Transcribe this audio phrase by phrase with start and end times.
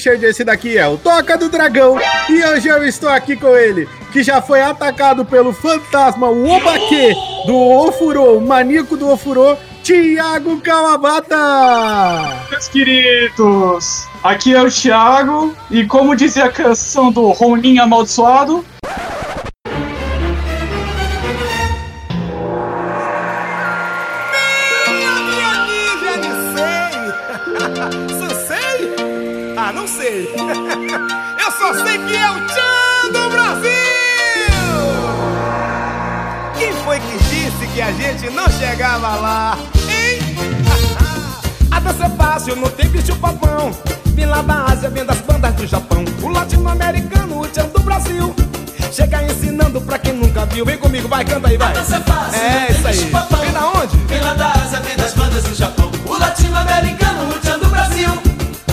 [0.00, 1.98] Richard, esse daqui é o Toca do Dragão.
[2.30, 7.12] E hoje eu estou aqui com ele, que já foi atacado pelo fantasma Wobake
[7.46, 11.36] do Ofuro, o maníaco do Ofuro, Tiago Kawabata!
[12.50, 18.64] Meus queridos, aqui é o Thiago e como dizia a canção do Ronin Amaldiçoado,
[31.72, 33.70] Sei que é o Tchan do Brasil!
[36.58, 39.56] Quem foi que disse que a gente não chegava lá?
[39.88, 40.18] Hein?
[41.70, 43.70] A dança é fácil, não tem bicho papão.
[44.06, 46.04] Vim lá da Ásia, vem das bandas do Japão.
[46.22, 48.34] O latino-americano, o Tchan do Brasil.
[48.92, 50.64] Chega ensinando pra quem nunca viu.
[50.64, 51.68] Vem comigo, vai, canta aí, vai.
[51.70, 52.94] A dança é fácil, É, tem isso aí.
[52.96, 53.40] bicho papão.
[53.40, 53.96] Vem da onde?
[54.08, 55.90] Vem lá da Ásia, vem das bandas do Japão.
[56.04, 58.10] O latino-americano, o tchan do Brasil.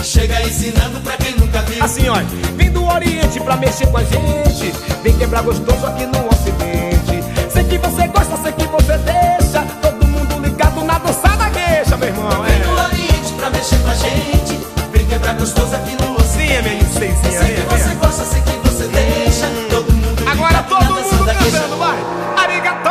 [0.02, 1.37] Chega ensinando pra quem.
[1.80, 2.26] Assim, olha,
[2.56, 4.72] vem do Oriente pra mexer com a gente.
[5.02, 7.24] Vem quebrar gostoso aqui no Ocidente.
[7.50, 9.62] Sei que você gosta, sei que você deixa.
[9.80, 12.42] Todo mundo ligado na dança da queixa, meu irmão.
[12.42, 12.84] Vem do É.
[12.84, 14.60] Oriente pra mexer com a gente.
[14.92, 16.28] Vem quebrar gostoso aqui no oceano.
[16.28, 17.38] Sim, é minha licencinha.
[17.42, 19.46] Sei que você gosta, sei que você deixa.
[19.70, 21.58] Todo mundo Agora ligado todo na dança mundo da queixa.
[21.58, 21.98] cantando, vai.
[22.36, 22.90] Arigato!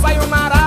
[0.00, 0.58] Sayonara!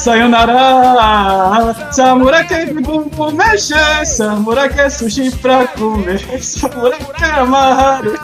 [0.00, 1.74] Sayonara!
[1.92, 3.74] Samurake bumbu mexe,
[4.06, 8.18] samurake sushi pra comer, samurake amaru,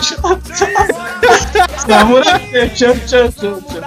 [1.87, 3.85] samurake tchan tchan tchan tchan.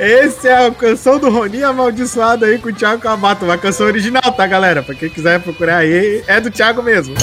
[0.00, 3.44] Esse é a canção do Roninho amaldiçoado aí com o Thiago Kawabata.
[3.44, 4.82] Uma canção original, tá, galera?
[4.82, 7.14] Pra quem quiser procurar aí, é do Thiago mesmo.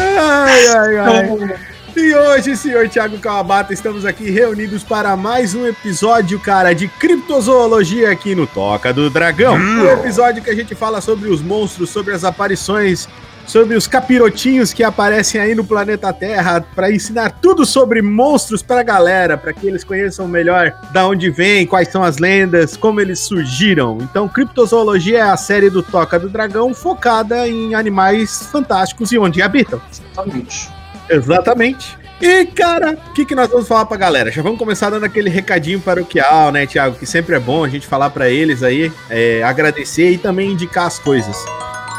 [0.00, 1.77] Ai, ai, ai.
[2.00, 8.08] E hoje, senhor Thiago Kawabata, estamos aqui reunidos para mais um episódio, cara, de criptozoologia
[8.12, 9.56] aqui no Toca do Dragão.
[9.56, 13.08] Um episódio que a gente fala sobre os monstros, sobre as aparições,
[13.44, 18.84] sobre os capirotinhos que aparecem aí no planeta Terra, para ensinar tudo sobre monstros pra
[18.84, 23.18] galera, para que eles conheçam melhor da onde vem, quais são as lendas, como eles
[23.18, 23.98] surgiram.
[24.00, 29.42] Então, criptozoologia é a série do Toca do Dragão focada em animais fantásticos e onde
[29.42, 29.80] habitam.
[29.90, 30.77] Exatamente.
[31.08, 31.96] Exatamente.
[32.20, 34.30] E, cara, o que, que nós vamos falar pra galera?
[34.30, 36.96] Já vamos começar dando aquele recadinho paroquial, né, Thiago?
[36.96, 40.86] Que sempre é bom a gente falar pra eles aí, é, agradecer e também indicar
[40.86, 41.36] as coisas.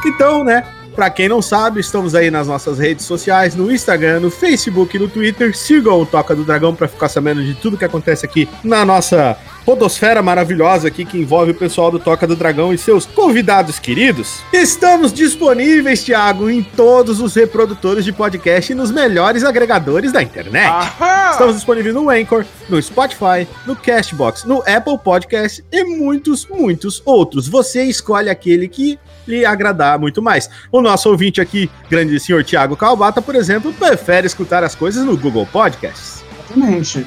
[0.06, 4.30] Então, né, pra quem não sabe, estamos aí nas nossas redes sociais, no Instagram, no
[4.30, 5.56] Facebook, no Twitter.
[5.56, 9.38] Sigam o Toca do Dragão pra ficar sabendo de tudo que acontece aqui na nossa
[9.70, 14.40] podosfera maravilhosa aqui que envolve o pessoal do Toca do Dragão e seus convidados queridos.
[14.52, 20.68] Estamos disponíveis, Thiago, em todos os reprodutores de podcast e nos melhores agregadores da internet.
[20.68, 21.32] Aham!
[21.34, 27.48] Estamos disponíveis no Anchor, no Spotify, no Castbox, no Apple Podcast e muitos, muitos outros.
[27.48, 28.98] Você escolhe aquele que
[29.28, 30.50] lhe agradar muito mais.
[30.72, 35.16] O nosso ouvinte aqui, grande senhor Thiago Calbata, por exemplo, prefere escutar as coisas no
[35.16, 36.24] Google Podcasts.
[36.50, 37.06] Exatamente.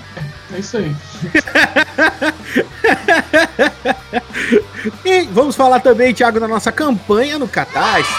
[0.55, 0.95] É isso aí.
[5.05, 8.13] E vamos falar também, Thiago, da nossa campanha no Catarse.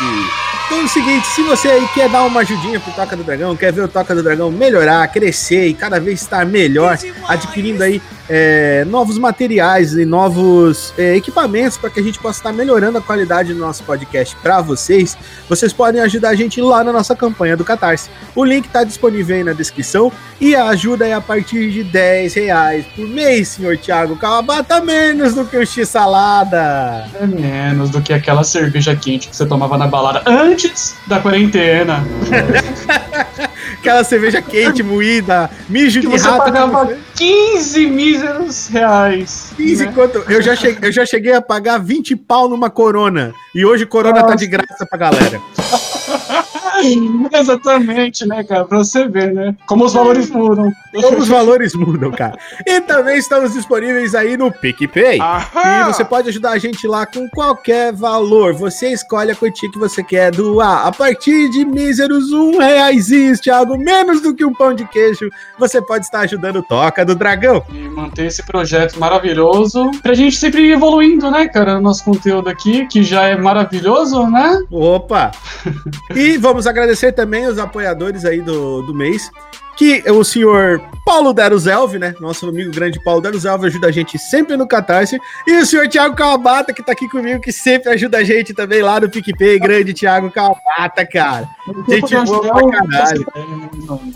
[0.66, 3.56] Então é o seguinte, se você aí quer dar uma ajudinha pro Toca do Dragão,
[3.56, 6.98] quer ver o Toca do Dragão melhorar, crescer e cada vez estar melhor,
[7.28, 12.54] adquirindo aí é, novos materiais e novos é, equipamentos para que a gente possa estar
[12.54, 15.18] melhorando a qualidade do nosso podcast para vocês,
[15.50, 18.10] vocês podem ajudar a gente lá na nossa campanha do Catarse.
[18.34, 22.34] O link está disponível aí na descrição e a ajuda é a partir de 10
[22.36, 27.08] reais por mês, senhor Thiago Kawabata, menos do que o X-Salada.
[27.20, 32.04] É menos do que aquela cerveja quente que você tomava na balada antes da quarentena.
[33.80, 36.46] Aquela cerveja quente, moída, mijo Que de você rato.
[36.46, 39.52] pagava 15 míseros reais.
[39.58, 39.92] 15 né?
[39.94, 40.24] quanto?
[40.32, 43.34] Eu já, cheguei, eu já cheguei a pagar 20 pau numa corona.
[43.54, 44.38] E hoje corona tá Nossa.
[44.38, 45.42] de graça pra galera.
[47.34, 48.66] Exatamente, né, cara?
[48.66, 49.56] Pra você ver, né?
[49.66, 50.72] Como os valores mudam.
[51.02, 52.38] Como os valores mudam, cara.
[52.66, 55.20] E também estamos disponíveis aí no PicPay.
[55.20, 58.54] E você pode ajudar a gente lá com qualquer valor.
[58.54, 60.86] Você escolhe a quantia que você quer doar.
[60.86, 65.82] A partir de míseros um reais, Thiago, menos do que um pão de queijo, você
[65.82, 67.64] pode estar ajudando o Toca do Dragão.
[67.70, 71.78] E manter esse projeto maravilhoso pra gente sempre ir evoluindo, né, cara?
[71.78, 74.60] O nosso conteúdo aqui, que já é maravilhoso, né?
[74.72, 75.32] Opa!
[76.16, 79.32] E vamos agradecer também os apoiadores aí do, do mês,
[79.76, 82.16] que o senhor Paulo Deruzelv, né?
[82.20, 85.20] Nosso amigo grande Paulo Deruzelv ajuda a gente sempre no Catarse.
[85.46, 88.82] E o senhor Thiago Calabata, que tá aqui comigo, que sempre ajuda a gente também
[88.82, 89.60] lá no PicPay.
[89.60, 91.50] Grande Thiago Calabata, cara.
[91.90, 93.28] Gente boa pra caralho.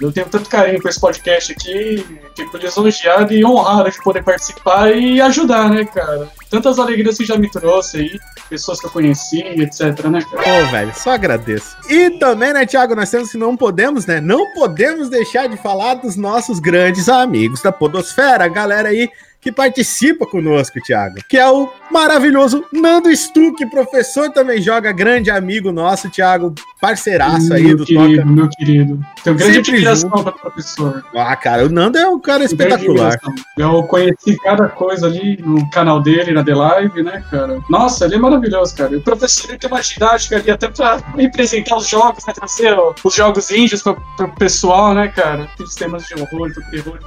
[0.01, 2.05] Eu tenho tanto carinho com esse podcast aqui,
[2.35, 6.29] fico lisonjeado e honrado de poder participar e ajudar, né, cara?
[6.49, 8.19] Tantas alegrias que já me trouxe aí,
[8.49, 10.43] pessoas que eu conheci, etc, né, cara?
[10.43, 11.75] Pô, velho, só agradeço.
[11.89, 14.21] E também, né, Thiago, nós temos que não podemos, né?
[14.21, 20.25] Não podemos deixar de falar dos nossos grandes amigos da Podosfera, galera aí que participa
[20.25, 26.53] conosco, Thiago, que é o maravilhoso Nando Stuck, professor também joga, grande amigo nosso, Thiago,
[26.81, 28.25] parceiraço aí meu do querido, Toca.
[28.25, 30.23] Meu querido, Tenho grande Sempre admiração junto.
[30.23, 31.05] para o professor.
[31.15, 33.19] Ah, cara, o Nando é um cara Grande espetacular.
[33.57, 37.59] Eu conheci cada coisa ali no canal dele, na The Live, né, cara?
[37.69, 38.93] Nossa, ele é maravilhoso, cara.
[38.93, 42.33] E O professor ele tem uma didática ali até pra representar os jogos, né?
[42.33, 45.43] Trazer os jogos índios pro, pro pessoal, né, cara?
[45.43, 46.99] Aqueles temas de horror, do terror.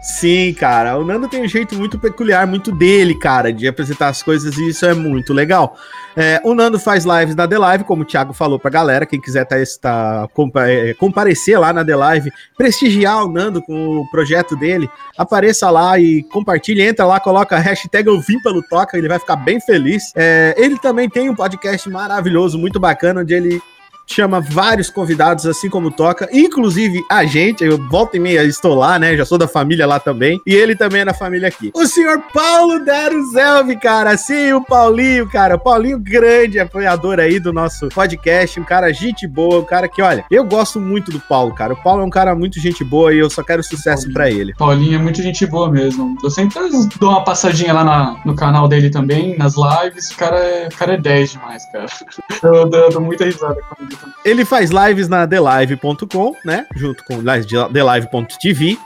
[0.00, 4.20] Sim, cara, o Nando tem um jeito muito peculiar, muito dele, cara, de apresentar as
[4.20, 5.76] coisas e isso é muito legal.
[6.16, 9.20] É, o Nando faz lives na The Live, como o Thiago falou pra galera, quem
[9.20, 10.28] quiser tá, tá,
[10.68, 15.98] é, comparecer lá na The Live, prestigiar o Nando com o projeto dele, apareça lá
[15.98, 19.60] e compartilhe, entra lá, coloca a hashtag eu vim pelo Toca, ele vai ficar bem
[19.60, 20.12] feliz.
[20.16, 23.62] É, ele também tem um podcast maravilhoso, muito bacana, onde ele
[24.06, 28.98] chama vários convidados, assim como toca, inclusive a gente, eu volta e meia estou lá,
[28.98, 31.70] né, já sou da família lá também, e ele também é da família aqui.
[31.74, 37.52] O senhor Paulo Daruzelv, cara, sim, o Paulinho, cara, o Paulinho grande apoiador aí do
[37.52, 41.54] nosso podcast, um cara gente boa, um cara que, olha, eu gosto muito do Paulo,
[41.54, 44.30] cara, o Paulo é um cara muito gente boa e eu só quero sucesso pra
[44.30, 44.54] ele.
[44.54, 46.16] Paulinho é muito gente boa mesmo.
[46.22, 46.58] Eu sempre
[46.98, 50.10] dou uma passadinha lá na- no canal dele também, nas lives.
[50.10, 51.86] O cara é, o cara é 10 demais, cara.
[52.42, 53.91] Eu dou, dou muita risada com ele.
[54.24, 56.66] Ele faz lives na TheLive.com, né?
[56.74, 58.78] Junto com TheLive.tv,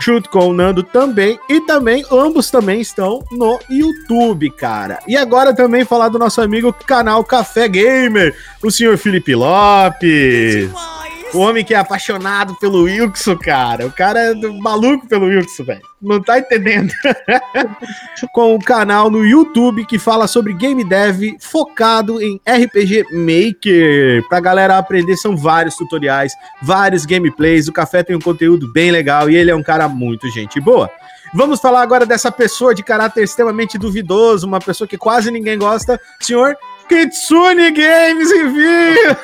[0.00, 1.38] junto com o Nando também.
[1.48, 4.98] E também, ambos também estão no YouTube, cara.
[5.06, 10.70] E agora também falar do nosso amigo canal Café Gamer, o senhor Felipe Lopes.
[11.34, 13.86] O homem que é apaixonado pelo Wilson, cara.
[13.86, 15.82] O cara é maluco pelo Wilson, velho.
[16.00, 16.92] Não tá entendendo.
[18.32, 24.28] Com o canal no YouTube que fala sobre game dev focado em RPG Maker.
[24.28, 27.66] Pra galera aprender, são vários tutoriais, vários gameplays.
[27.66, 30.90] O Café tem um conteúdo bem legal e ele é um cara muito gente boa.
[31.34, 35.98] Vamos falar agora dessa pessoa de caráter extremamente duvidoso, uma pessoa que quase ninguém gosta,
[36.20, 36.54] senhor
[36.92, 39.16] Kitsune Games Envio!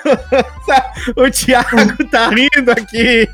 [1.16, 3.28] o Thiago tá rindo aqui.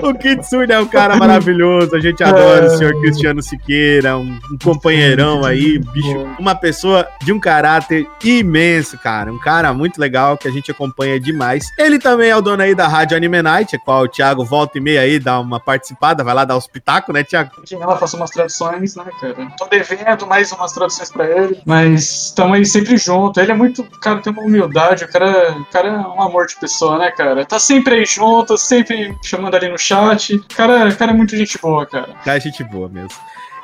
[0.00, 4.58] O Kitsune é um cara maravilhoso, a gente adora o senhor Cristiano Siqueira, um, um
[4.62, 10.48] companheirão aí, bicho, uma pessoa de um caráter imenso, cara, um cara muito legal que
[10.48, 11.66] a gente acompanha demais.
[11.78, 14.78] Ele também é o dono aí da Rádio Anime Night, a qual o Thiago volta
[14.78, 17.50] e meia aí, dá uma participada, vai lá dar os pitacos, né, Thiago?
[17.70, 19.52] Ela faço umas traduções, né, cara?
[19.58, 23.41] Tô devendo mais umas traduções pra ele, mas estamos aí sempre junto.
[23.42, 26.56] Ele é muito, cara, tem uma humildade, o cara, o cara é um amor de
[26.56, 27.44] pessoa, né, cara?
[27.44, 30.36] Tá sempre aí junto, sempre chamando ali no chat.
[30.36, 32.10] O cara, o cara é muito gente boa, cara.
[32.24, 33.10] Cara, gente boa mesmo.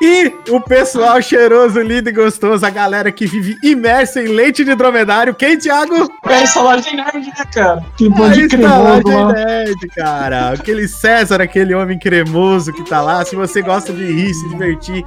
[0.01, 4.73] E o pessoal cheiroso, lindo e gostoso, a galera que vive imersa em leite de
[4.77, 5.35] dromedário.
[5.35, 6.09] Quem, Thiago?
[6.29, 7.85] É essa laje nerd, né, cara?
[7.97, 9.33] Que A bando de cremoso estalagem lá.
[9.33, 10.51] nerd, cara.
[10.53, 13.25] Aquele César, aquele homem cremoso que tá lá.
[13.25, 15.05] Se você gosta de rir, se divertir.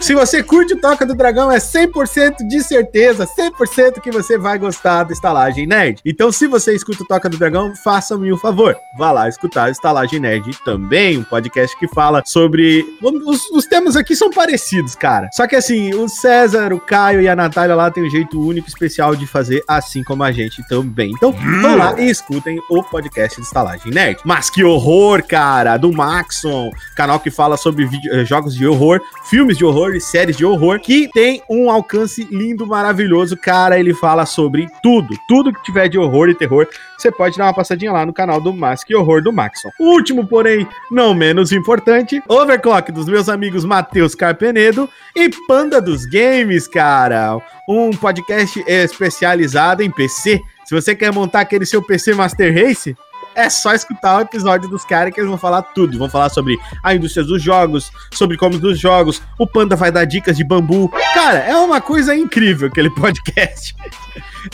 [0.00, 4.58] Se você curte o Toca do Dragão, é 100% de certeza, 100% que você vai
[4.58, 6.00] gostar do Estalagem Nerd.
[6.04, 8.76] Então, se você escuta o Toca do Dragão, faça-me o favor.
[8.98, 12.84] Vá lá escutar o Estalagem Nerd também, um podcast que fala sobre...
[13.02, 15.28] Os, os temas aqui são parecidos, cara.
[15.32, 18.68] Só que assim, o César, o Caio e a Natália lá tem um jeito único,
[18.68, 21.10] especial de fazer, assim como a gente também.
[21.16, 24.20] Então, vão lá e escutem o podcast do Estalagem Nerd.
[24.24, 29.00] Mas que horror, cara, do Maxon, canal que fala sobre vídeo- eh, jogos de horror,
[29.28, 33.36] filmes de horror e séries de horror, que tem um alcance lindo, maravilhoso.
[33.36, 36.68] Cara, ele fala sobre tudo, tudo que tiver de horror e terror.
[36.96, 39.70] Você pode dar uma passadinha lá no canal do Mas que Horror do Maxon.
[39.80, 46.68] Último, porém, não menos importante, Overclock dos meus amigos Matheus Carpenedo e Panda dos Games,
[46.68, 47.38] cara.
[47.68, 50.40] Um podcast especializado em PC.
[50.64, 52.96] Se você quer montar aquele seu PC Master Race,
[53.34, 55.98] é só escutar o episódio dos caras que eles vão falar tudo.
[55.98, 59.20] Vão falar sobre a indústria dos jogos, sobre como dos jogos.
[59.38, 60.88] O Panda vai dar dicas de bambu.
[61.12, 63.74] Cara, é uma coisa incrível aquele podcast.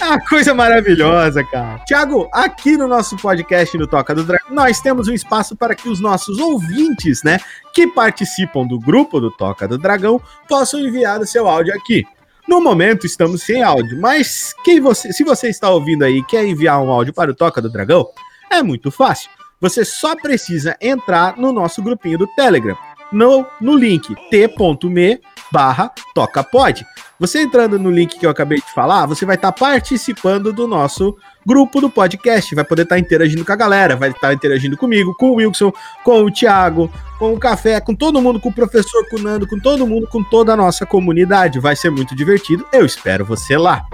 [0.01, 1.79] É uma coisa maravilhosa, cara.
[1.85, 5.89] Tiago, aqui no nosso podcast no Toca do Dragão, nós temos um espaço para que
[5.89, 7.39] os nossos ouvintes, né,
[7.75, 12.05] que participam do grupo do Toca do Dragão, possam enviar o seu áudio aqui.
[12.49, 16.45] No momento estamos sem áudio, mas quem você, se você está ouvindo aí e quer
[16.45, 18.09] enviar um áudio para o Toca do Dragão,
[18.51, 19.31] é muito fácil.
[19.61, 22.77] Você só precisa entrar no nosso grupinho do Telegram,
[23.13, 25.21] no, no link t.me
[25.53, 26.87] barra tocapod.
[27.19, 31.15] Você entrando no link que eu acabei de falar, você vai estar participando do nosso
[31.45, 35.31] grupo do podcast, vai poder estar interagindo com a galera, vai estar interagindo comigo, com
[35.31, 35.71] o Wilson,
[36.03, 39.47] com o Thiago, com o Café, com todo mundo, com o professor, com o Nando,
[39.47, 41.61] com todo mundo, com toda a nossa comunidade.
[41.61, 42.67] Vai ser muito divertido.
[42.73, 43.85] Eu espero você lá.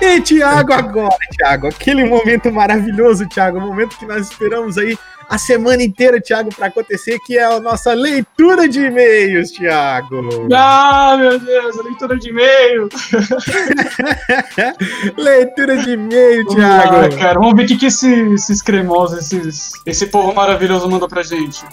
[0.00, 4.98] E Thiago, agora, Thiago, aquele momento maravilhoso, Thiago, o momento que nós esperamos aí
[5.30, 10.46] a semana inteira, Thiago, para acontecer, que é a nossa leitura de e-mails, Thiago.
[10.52, 12.88] Ah, meu Deus, a leitura de e-mail.
[15.16, 16.96] leitura de e-mail, Vamos Thiago.
[16.96, 21.08] lá, cara, vamos ver o que, que esse- esses cremosos, esses, esse povo maravilhoso mandou
[21.08, 21.64] pra gente.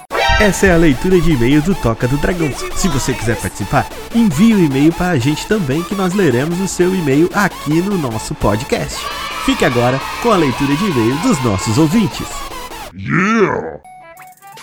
[0.41, 2.51] Essa é a leitura de e-mails do Toca do Dragão.
[2.75, 6.67] Se você quiser participar, envie o e-mail para a gente também, que nós leremos o
[6.67, 8.97] seu e-mail aqui no nosso podcast.
[9.45, 12.25] Fique agora com a leitura de e-mails dos nossos ouvintes.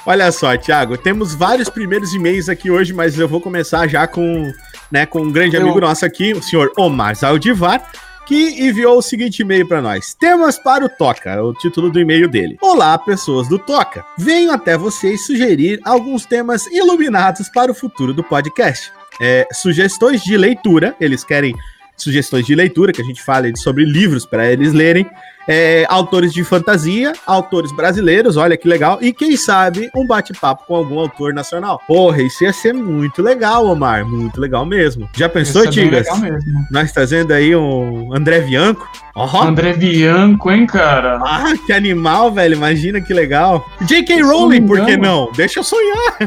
[0.05, 4.51] Olha só, Thiago, temos vários primeiros e-mails aqui hoje, mas eu vou começar já com,
[4.91, 7.83] né, com um grande Eu- amigo nosso aqui, o senhor Omar Zaldivar,
[8.29, 11.99] que enviou o seguinte e-mail para nós: Temas para o Toca, é o título do
[11.99, 12.59] e-mail dele.
[12.61, 14.05] Olá, pessoas do Toca.
[14.19, 18.93] Venho até vocês sugerir alguns temas iluminados para o futuro do podcast.
[19.21, 21.55] É, sugestões de leitura, eles querem
[21.97, 25.09] sugestões de leitura, que a gente fale sobre livros para eles lerem,
[25.49, 30.77] é, autores de fantasia, autores brasileiros, olha que legal, e quem sabe um bate-papo com
[30.77, 31.81] algum autor nacional.
[31.87, 35.09] Porra, isso ia ser muito legal, Omar, muito legal mesmo.
[35.17, 36.21] Já pensou, Isso é Tigas?
[36.21, 36.67] mesmo.
[36.71, 38.87] Nós trazendo aí um André Bianco.
[39.17, 41.19] André Bianco, hein, cara?
[41.25, 43.67] ah, que animal, velho, imagina que legal.
[43.81, 44.23] J.K.
[44.23, 45.33] Rowling, por que não?
[45.33, 46.19] Deixa eu sonhar.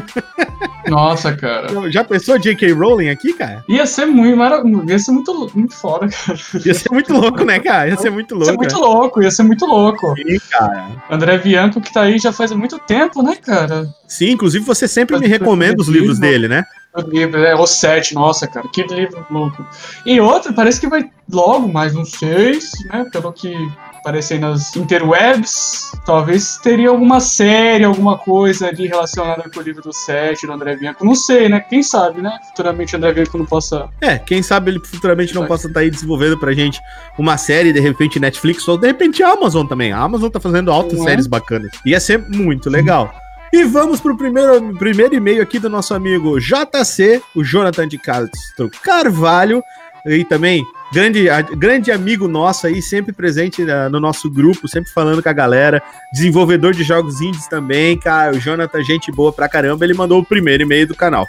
[0.88, 1.90] Nossa, cara.
[1.90, 2.72] Já pensou J.K.
[2.72, 3.64] Rowling aqui, cara?
[3.68, 6.38] Ia ser muito ia ser muito, muito foda, cara.
[6.66, 7.88] Ia ser muito louco, né, cara?
[7.88, 8.50] Ia ser muito Ia louco.
[8.50, 8.86] ser muito né?
[9.12, 10.14] Louco, ia ser muito louco.
[10.16, 10.88] Sim, cara.
[11.10, 13.86] André Bianco que tá aí já faz muito tempo, né, cara?
[14.08, 16.64] Sim, inclusive você sempre me recomenda os livro- livros dele, né?
[16.94, 19.64] O livro, é o 7, nossa, cara, que livro louco.
[20.04, 23.06] E outro, parece que vai logo mais uns seis, né?
[23.10, 23.54] Pelo que
[24.02, 25.92] aparece aí nas interwebs.
[26.04, 30.76] Talvez teria alguma série, alguma coisa ali relacionada com o livro do 7, do André
[30.76, 31.04] Bianco.
[31.04, 31.60] Não sei, né?
[31.60, 32.36] Quem sabe, né?
[32.48, 33.88] Futuramente o André Bianco não possa.
[34.00, 36.80] É, quem sabe ele futuramente não possa estar aí desenvolvendo pra gente
[37.16, 39.92] uma série, de repente Netflix, ou de repente a Amazon também.
[39.92, 41.04] A Amazon tá fazendo altas é?
[41.04, 41.70] séries bacanas.
[41.86, 43.14] Ia ser muito legal.
[43.52, 48.70] E vamos pro primeiro, primeiro e-mail aqui do nosso amigo JC, o Jonathan de Castro
[48.82, 49.62] Carvalho,
[50.06, 55.22] e também grande, grande amigo nosso aí, sempre presente na- no nosso grupo, sempre falando
[55.22, 55.82] com a galera,
[56.12, 60.24] desenvolvedor de jogos indies também, cara, o Jonathan, gente boa pra caramba, ele mandou o
[60.24, 61.26] primeiro e-mail do canal.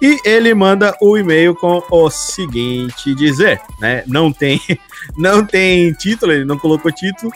[0.00, 4.04] E ele manda o e-mail com o seguinte dizer, né?
[4.06, 4.60] Não tem,
[5.16, 7.32] não tem título, ele não colocou título.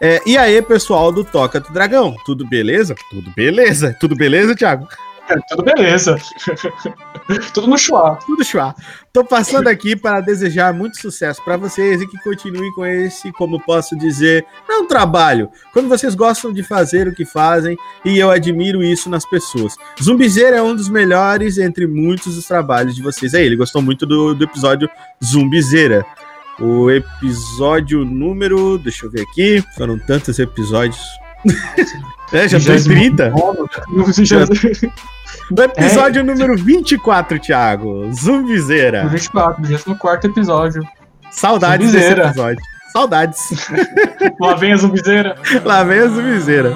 [0.00, 2.94] É, e aí, pessoal do Toca do Dragão, tudo beleza?
[3.10, 3.96] Tudo beleza?
[3.98, 4.86] Tudo beleza, Thiago?
[5.28, 6.16] É, tudo beleza.
[7.52, 8.16] tudo no chuá.
[8.26, 8.74] Tudo chua.
[9.12, 13.60] Tô passando aqui para desejar muito sucesso para vocês e que continuem com esse, como
[13.60, 18.84] posso dizer, não trabalho, quando vocês gostam de fazer o que fazem e eu admiro
[18.84, 19.74] isso nas pessoas.
[20.02, 23.34] Zumbizeira é um dos melhores entre muitos dos trabalhos de vocês.
[23.34, 24.88] Aí, ele gostou muito do, do episódio
[25.24, 26.04] Zumbizeira.
[26.58, 28.78] O episódio número.
[28.78, 29.62] Deixa eu ver aqui.
[29.76, 31.00] Foram tantos episódios.
[32.32, 33.32] é, já tô em 30.
[34.24, 34.46] Já...
[35.50, 38.12] No episódio número 24, Thiago.
[38.12, 39.04] Zumbizeira.
[39.04, 40.82] No 24, já no quarto episódio.
[41.30, 42.14] Saudades Zumbizeira.
[42.16, 42.62] desse episódio.
[42.92, 43.68] Saudades.
[44.40, 45.36] Lá vem a zumbizeira.
[45.64, 46.74] Lá vem a Zumbizeira.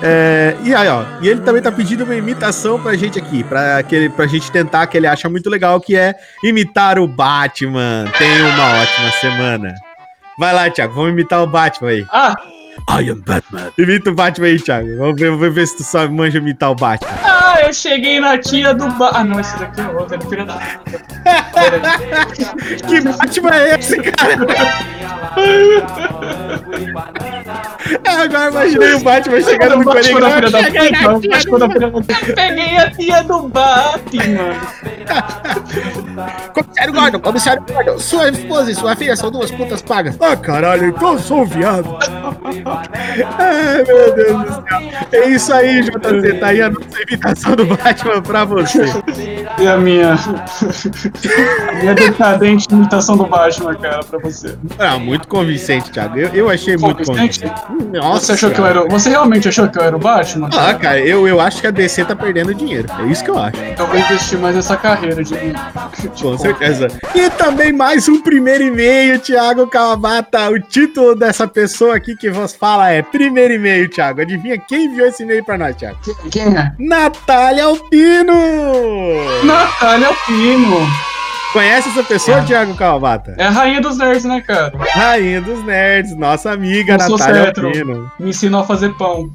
[0.00, 1.02] É, e aí, ó.
[1.20, 3.42] E ele também tá pedindo uma imitação pra gente aqui.
[3.42, 7.08] Pra, que ele, pra gente tentar, que ele acha muito legal, que é imitar o
[7.08, 8.04] Batman.
[8.16, 9.74] Tenha uma ótima semana.
[10.38, 10.94] Vai lá, Thiago.
[10.94, 12.06] Vamos imitar o Batman aí.
[12.12, 12.36] Ah,
[12.88, 13.70] I am Batman.
[13.76, 14.96] Imita o Batman aí, Thiago.
[14.96, 17.10] Vamos ver, vamos ver se tu só manja imitar o Batman.
[17.22, 19.10] ah, eu cheguei na tia do ba...
[19.12, 20.58] Ah, não, esse daqui é outro, é do filho da.
[22.88, 24.38] Que Batman é esse, cara?
[28.04, 32.02] É, agora imaginei o Batman chegando no Batman da filha da puta, Batman
[32.34, 34.54] peguei a tia do Batman.
[36.52, 40.16] Comissário Gordon, comissário Gordon, sua esposa e sua filha são duas putas pagas.
[40.20, 41.88] Ah, caralho, então eu sou um viado.
[43.38, 44.62] Ai, meu Deus do céu.
[45.12, 48.84] É isso aí, JC, tá aí a nossa imitação do Batman pra você.
[49.58, 50.14] E a minha.
[50.14, 54.56] a minha decadente imitação do Batman, cara, pra você.
[54.78, 56.18] Ah, muito convincente, Thiago.
[56.18, 57.40] Eu, eu achei muito Convincente?
[57.92, 58.88] Nossa, Você achou que eu era.
[58.88, 60.50] Você realmente achou que eu era o Batman?
[60.56, 62.88] Ah, cara, eu, eu acho que a DC tá perdendo dinheiro.
[63.00, 63.56] É isso que eu acho.
[63.62, 64.98] Então vou investir mais nessa carreira.
[64.98, 66.22] carreira de.
[66.22, 66.88] Com certeza.
[67.14, 70.50] E também mais um primeiro e-mail, Thiago Kawabata.
[70.50, 74.20] O título dessa pessoa aqui que vos fala é Primeiro e-mail, Thiago.
[74.20, 75.98] Adivinha quem enviou esse e-mail pra nós, Thiago?
[76.30, 76.72] Quem é?
[76.78, 78.34] Natália Alpino!
[79.44, 80.76] Natália Alpino.
[81.52, 82.42] Conhece essa pessoa, É.
[82.44, 83.34] Thiago Kawabata?
[83.38, 84.72] É a rainha dos nerds, né, cara?
[84.76, 87.48] Rainha dos Nerds, nossa amiga Eu Natália.
[87.56, 88.12] Alpino.
[88.20, 89.34] Me ensinou a fazer pão.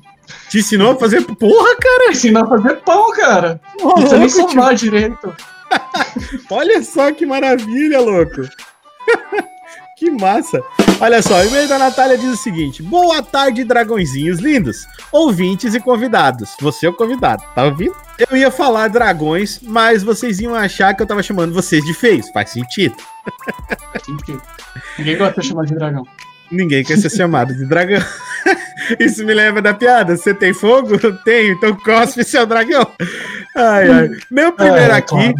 [0.50, 2.06] Te ensinou a fazer porra, cara?
[2.08, 3.60] Me ensinou a fazer pão, cara.
[3.80, 5.36] Não precisa nem somar direito.
[6.52, 8.42] Olha só que maravilha, louco.
[9.98, 10.62] que massa.
[11.04, 15.80] Olha só, o e-mail da Natália diz o seguinte: Boa tarde, dragõezinhos lindos, ouvintes e
[15.82, 16.56] convidados.
[16.62, 17.94] Você é o convidado, tá ouvindo?
[18.18, 22.30] Eu ia falar dragões, mas vocês iam achar que eu tava chamando vocês de feios.
[22.30, 22.96] Faz sentido.
[24.08, 24.40] Entendi.
[24.98, 26.08] Ninguém gosta de chamar de dragão.
[26.50, 28.02] Ninguém quer ser chamado de dragão.
[28.98, 30.16] Isso me lembra da piada.
[30.16, 30.98] Você tem fogo?
[31.26, 32.88] Tenho, então cospe seu dragão.
[33.58, 34.10] Ai, ai.
[34.32, 35.34] Meu primeiro É, aqui.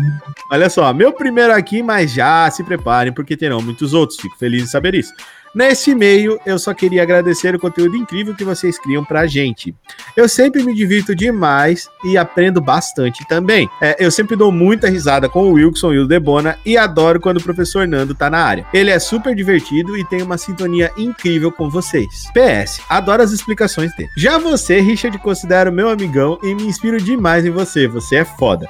[0.52, 4.20] Olha só, meu primeiro aqui, mas já se preparem porque terão muitos outros.
[4.20, 5.14] Fico feliz de saber isso.
[5.54, 9.76] Nesse e-mail, eu só queria agradecer o conteúdo incrível que vocês criam pra gente.
[10.18, 13.70] Eu sempre me divirto demais e aprendo bastante também.
[13.80, 17.38] É, eu sempre dou muita risada com o Wilson e o Debona e adoro quando
[17.38, 18.66] o professor Nando tá na área.
[18.74, 22.26] Ele é super divertido e tem uma sintonia incrível com vocês.
[22.34, 24.10] PS, adoro as explicações dele.
[24.18, 27.88] Já você, Richard, considero meu amigão e me inspiro demais em você.
[27.88, 28.68] Você é foda.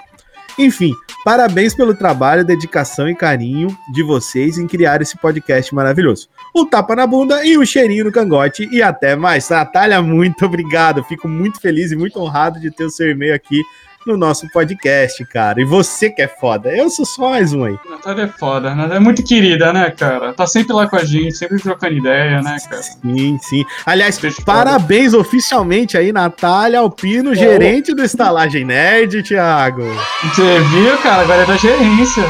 [0.57, 0.93] Enfim,
[1.25, 6.29] parabéns pelo trabalho, dedicação e carinho de vocês em criar esse podcast maravilhoso.
[6.55, 9.49] Um tapa na bunda e um cheirinho no cangote e até mais.
[9.49, 11.03] Natália, muito obrigado.
[11.05, 13.63] Fico muito feliz e muito honrado de ter o seu e-mail aqui
[14.05, 15.61] no nosso podcast, cara.
[15.61, 16.69] E você que é foda.
[16.75, 17.75] Eu sou só mais um aí.
[17.89, 18.95] Natália é foda, né?
[18.95, 20.33] É muito querida, né, cara?
[20.33, 22.81] Tá sempre lá com a gente, sempre trocando ideia, né, cara?
[22.81, 23.63] Sim, sim.
[23.85, 29.83] Aliás, eu parabéns oficialmente aí, Natália Alpino, gerente do Estalagem Nerd, Thiago.
[30.23, 31.23] Você viu, cara?
[31.23, 32.23] Agora é da gerência.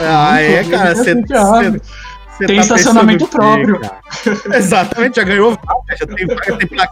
[0.00, 0.94] Ah, é, cara.
[0.94, 1.80] Você Thiago.
[2.46, 3.80] Tem estacionamento próprio.
[4.54, 5.58] Exatamente, já ganhou
[5.98, 6.88] já tem tem plaquinha.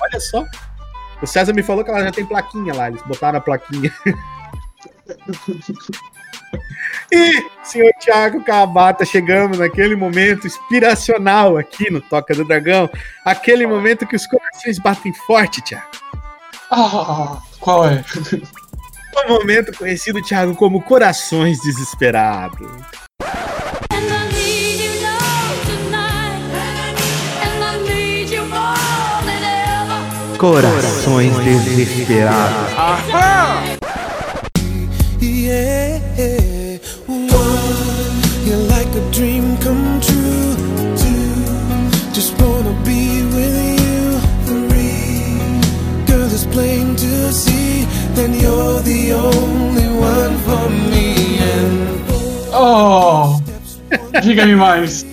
[0.00, 0.44] Olha só.
[1.22, 3.92] O César me falou que ela já tem plaquinha lá, eles botaram a plaquinha.
[7.10, 12.88] E, senhor Thiago Cabata, chegamos naquele momento inspiracional aqui no Toca do Dragão.
[13.24, 15.86] Aquele momento que os corações batem forte, Thiago.
[16.70, 18.04] Ah, qual é?
[19.26, 22.70] Um momento conhecido, Thiago, como Corações Desesperados.
[30.38, 32.70] Corações desesperados.
[35.20, 35.98] Yeah,
[37.08, 37.26] one,
[38.46, 40.54] you're like a dream come true.
[40.96, 44.20] Two, just wanna be with you.
[44.46, 51.38] Three, girl, it's plain to see that you're the only one for me.
[51.40, 52.00] And
[52.52, 53.40] Oh!
[54.22, 55.04] Diga-me mais.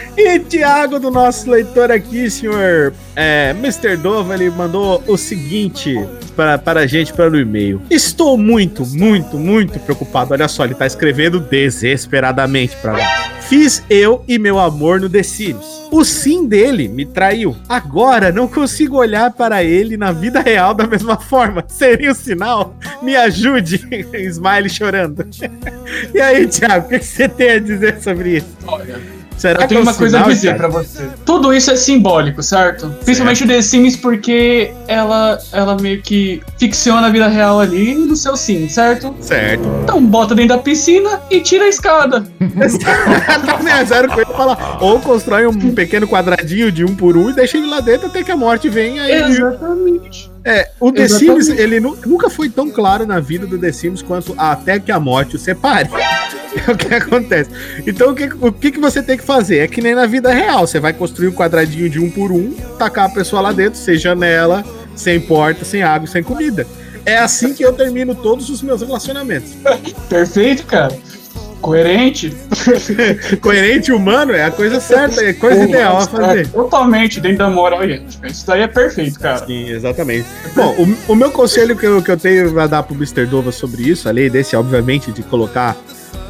[0.16, 3.96] E Thiago, do nosso leitor aqui, senhor é, Mr.
[3.96, 5.94] Dova, ele mandou o seguinte
[6.36, 7.82] para, para a gente para o e-mail.
[7.90, 10.32] Estou muito, muito, muito preocupado.
[10.32, 13.34] Olha só, ele tá escrevendo desesperadamente para nós.
[13.48, 15.84] Fiz eu e meu amor no The Sims.
[15.90, 17.54] O sim dele me traiu.
[17.68, 21.64] Agora não consigo olhar para ele na vida real da mesma forma.
[21.68, 22.74] Seria o sinal?
[23.02, 23.86] Me ajude.
[24.14, 25.24] Smile chorando.
[26.12, 28.56] e aí, Thiago, o que você tem a dizer sobre isso?
[28.66, 28.98] Olha,
[29.36, 31.08] Será eu tenho é um uma coisa a dizer pra você.
[31.24, 32.88] Tudo isso é simbólico, certo?
[33.04, 38.16] Principalmente o The Sims porque ela, ela meio que ficciona a vida real ali no
[38.16, 39.14] seu sim, certo?
[39.20, 39.62] Certo.
[39.82, 42.24] Então bota dentro da piscina e tira a escada.
[43.74, 44.78] É zero com ele falar.
[44.80, 48.22] Ou constrói um pequeno quadradinho de um por um e deixa ele lá dentro até
[48.22, 49.02] que a morte venha.
[49.08, 50.33] E...
[50.44, 51.44] É, o The Exatamente.
[51.46, 54.92] Sims, ele nu- nunca foi tão claro na vida do The Sims quanto até que
[54.92, 55.88] a morte o separe.
[56.68, 57.50] É o que acontece.
[57.84, 59.58] Então, o que, o que, que você tem que fazer?
[59.58, 60.64] É que nem na vida real.
[60.64, 63.96] Você vai construir um quadradinho de um por um, tacar a pessoa lá dentro, sem
[63.98, 66.64] janela, sem porta, sem água, sem comida.
[67.04, 69.50] É assim que eu termino todos os meus relacionamentos.
[70.08, 70.96] Perfeito, cara.
[71.64, 72.30] Coerente.
[73.40, 76.40] Coerente humano é a coisa certa, é a coisa ideal a fazer.
[76.40, 78.28] É, totalmente dentro da moral ética.
[78.28, 79.46] Isso daí é perfeito, cara.
[79.46, 80.26] Sim, exatamente.
[80.54, 80.76] Bom,
[81.08, 83.24] o, o meu conselho que eu, que eu tenho a dar pro Mr.
[83.24, 85.74] Dova sobre isso, além desse, obviamente, de colocar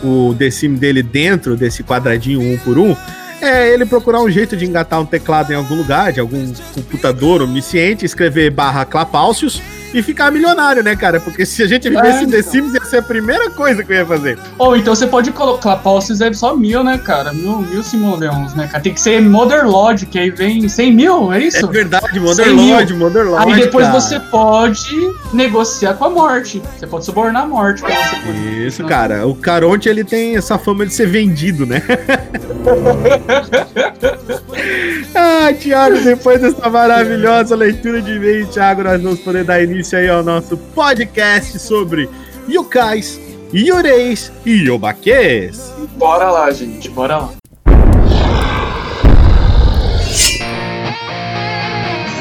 [0.05, 2.97] o The Sim dele dentro desse quadradinho um por um,
[3.43, 7.43] é ele procurar um jeito de engatar um teclado em algum lugar, de algum computador
[7.43, 9.61] omnisciente, escrever barra Clapaucius
[9.95, 11.21] e ficar milionário, né, cara?
[11.21, 12.53] Porque se a gente vivesse É, em The então.
[12.53, 14.39] Sims, ia ser a primeira coisa que eu ia fazer.
[14.59, 17.33] Ou então você pode colocar posses é só mil, né, cara?
[17.33, 18.83] Mil, mil simoleons, né, cara?
[18.83, 21.65] Tem que ser Mother Lodge, que aí vem 100 mil, é isso?
[21.65, 23.07] É verdade, Cem Motherlord, mil.
[23.07, 23.53] Motherlord.
[23.53, 24.01] Aí depois cara.
[24.01, 26.61] você pode negociar com a morte.
[26.77, 28.67] Você pode subornar a morte pra você poder.
[28.67, 29.27] Isso, cara.
[29.27, 31.81] O Caronte, ele tem essa fama de ser vendido, né?
[35.15, 40.09] ah, Thiago, depois dessa maravilhosa leitura de e-mail, Thiago, nós vamos poder dar início aí
[40.09, 42.09] ao nosso podcast sobre
[42.49, 43.21] yokais,
[43.53, 45.73] yureis e yobaques.
[45.97, 47.31] Bora lá, gente, bora lá.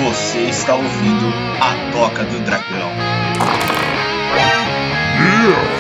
[0.04, 1.26] Você está ouvindo
[1.62, 2.90] a Toca do Dragão.
[5.20, 5.73] Muito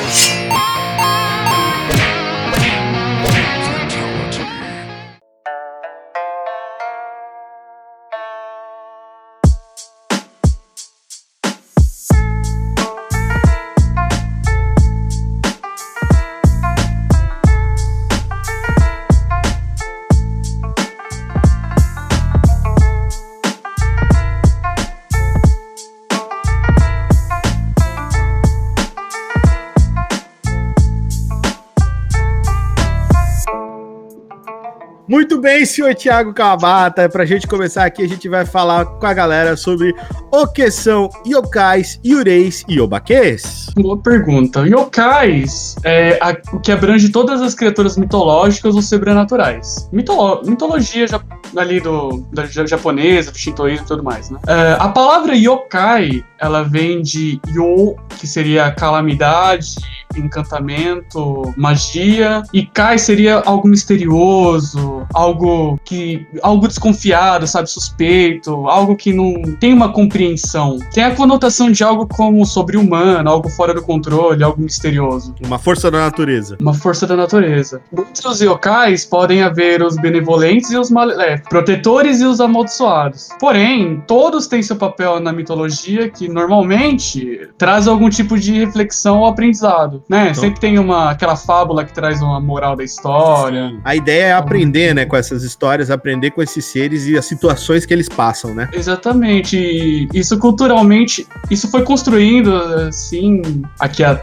[35.43, 37.09] bem, senhor Thiago Kabata.
[37.09, 39.93] Pra gente começar aqui, a gente vai falar com a galera sobre
[40.31, 43.67] o que são yokais, yureis e yobaques.
[43.75, 44.61] Boa pergunta.
[44.65, 46.17] Yokais é
[46.53, 49.89] o que abrange todas as criaturas mitológicas ou sobrenaturais.
[49.91, 51.21] Mitolo- mitologia ja-
[51.57, 54.39] ali do, da ja- japonesa, do shintoísmo e tudo mais, né?
[54.47, 59.75] É, a palavra yokai, ela vem de yo, que seria calamidade,
[60.19, 69.13] encantamento, magia, e kai seria algo misterioso, algo que algo desconfiado, sabe, suspeito, algo que
[69.13, 70.79] não tem uma compreensão.
[70.93, 75.35] Tem a conotação de algo como sobre-humano, algo fora do controle, algo misterioso.
[75.45, 76.57] Uma força da natureza.
[76.61, 77.81] Uma força da natureza.
[77.91, 83.29] Entre os yokais podem haver os benevolentes e os maléficos, protetores e os amaldiçoados.
[83.39, 89.27] Porém, todos têm seu papel na mitologia que normalmente traz algum tipo de reflexão ou
[89.27, 90.29] aprendizado, né?
[90.31, 93.71] Então- Sempre tem uma aquela fábula que traz uma moral da história.
[93.83, 97.85] A ideia é aprender, né, com essas histórias, aprender com esses seres e as situações
[97.85, 98.69] que eles passam, né?
[98.73, 99.57] Exatamente.
[99.57, 102.53] E isso culturalmente, isso foi construindo
[102.87, 103.41] assim,
[103.79, 104.21] aqui a,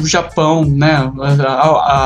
[0.00, 0.92] o Japão, né?
[1.20, 1.52] A, a-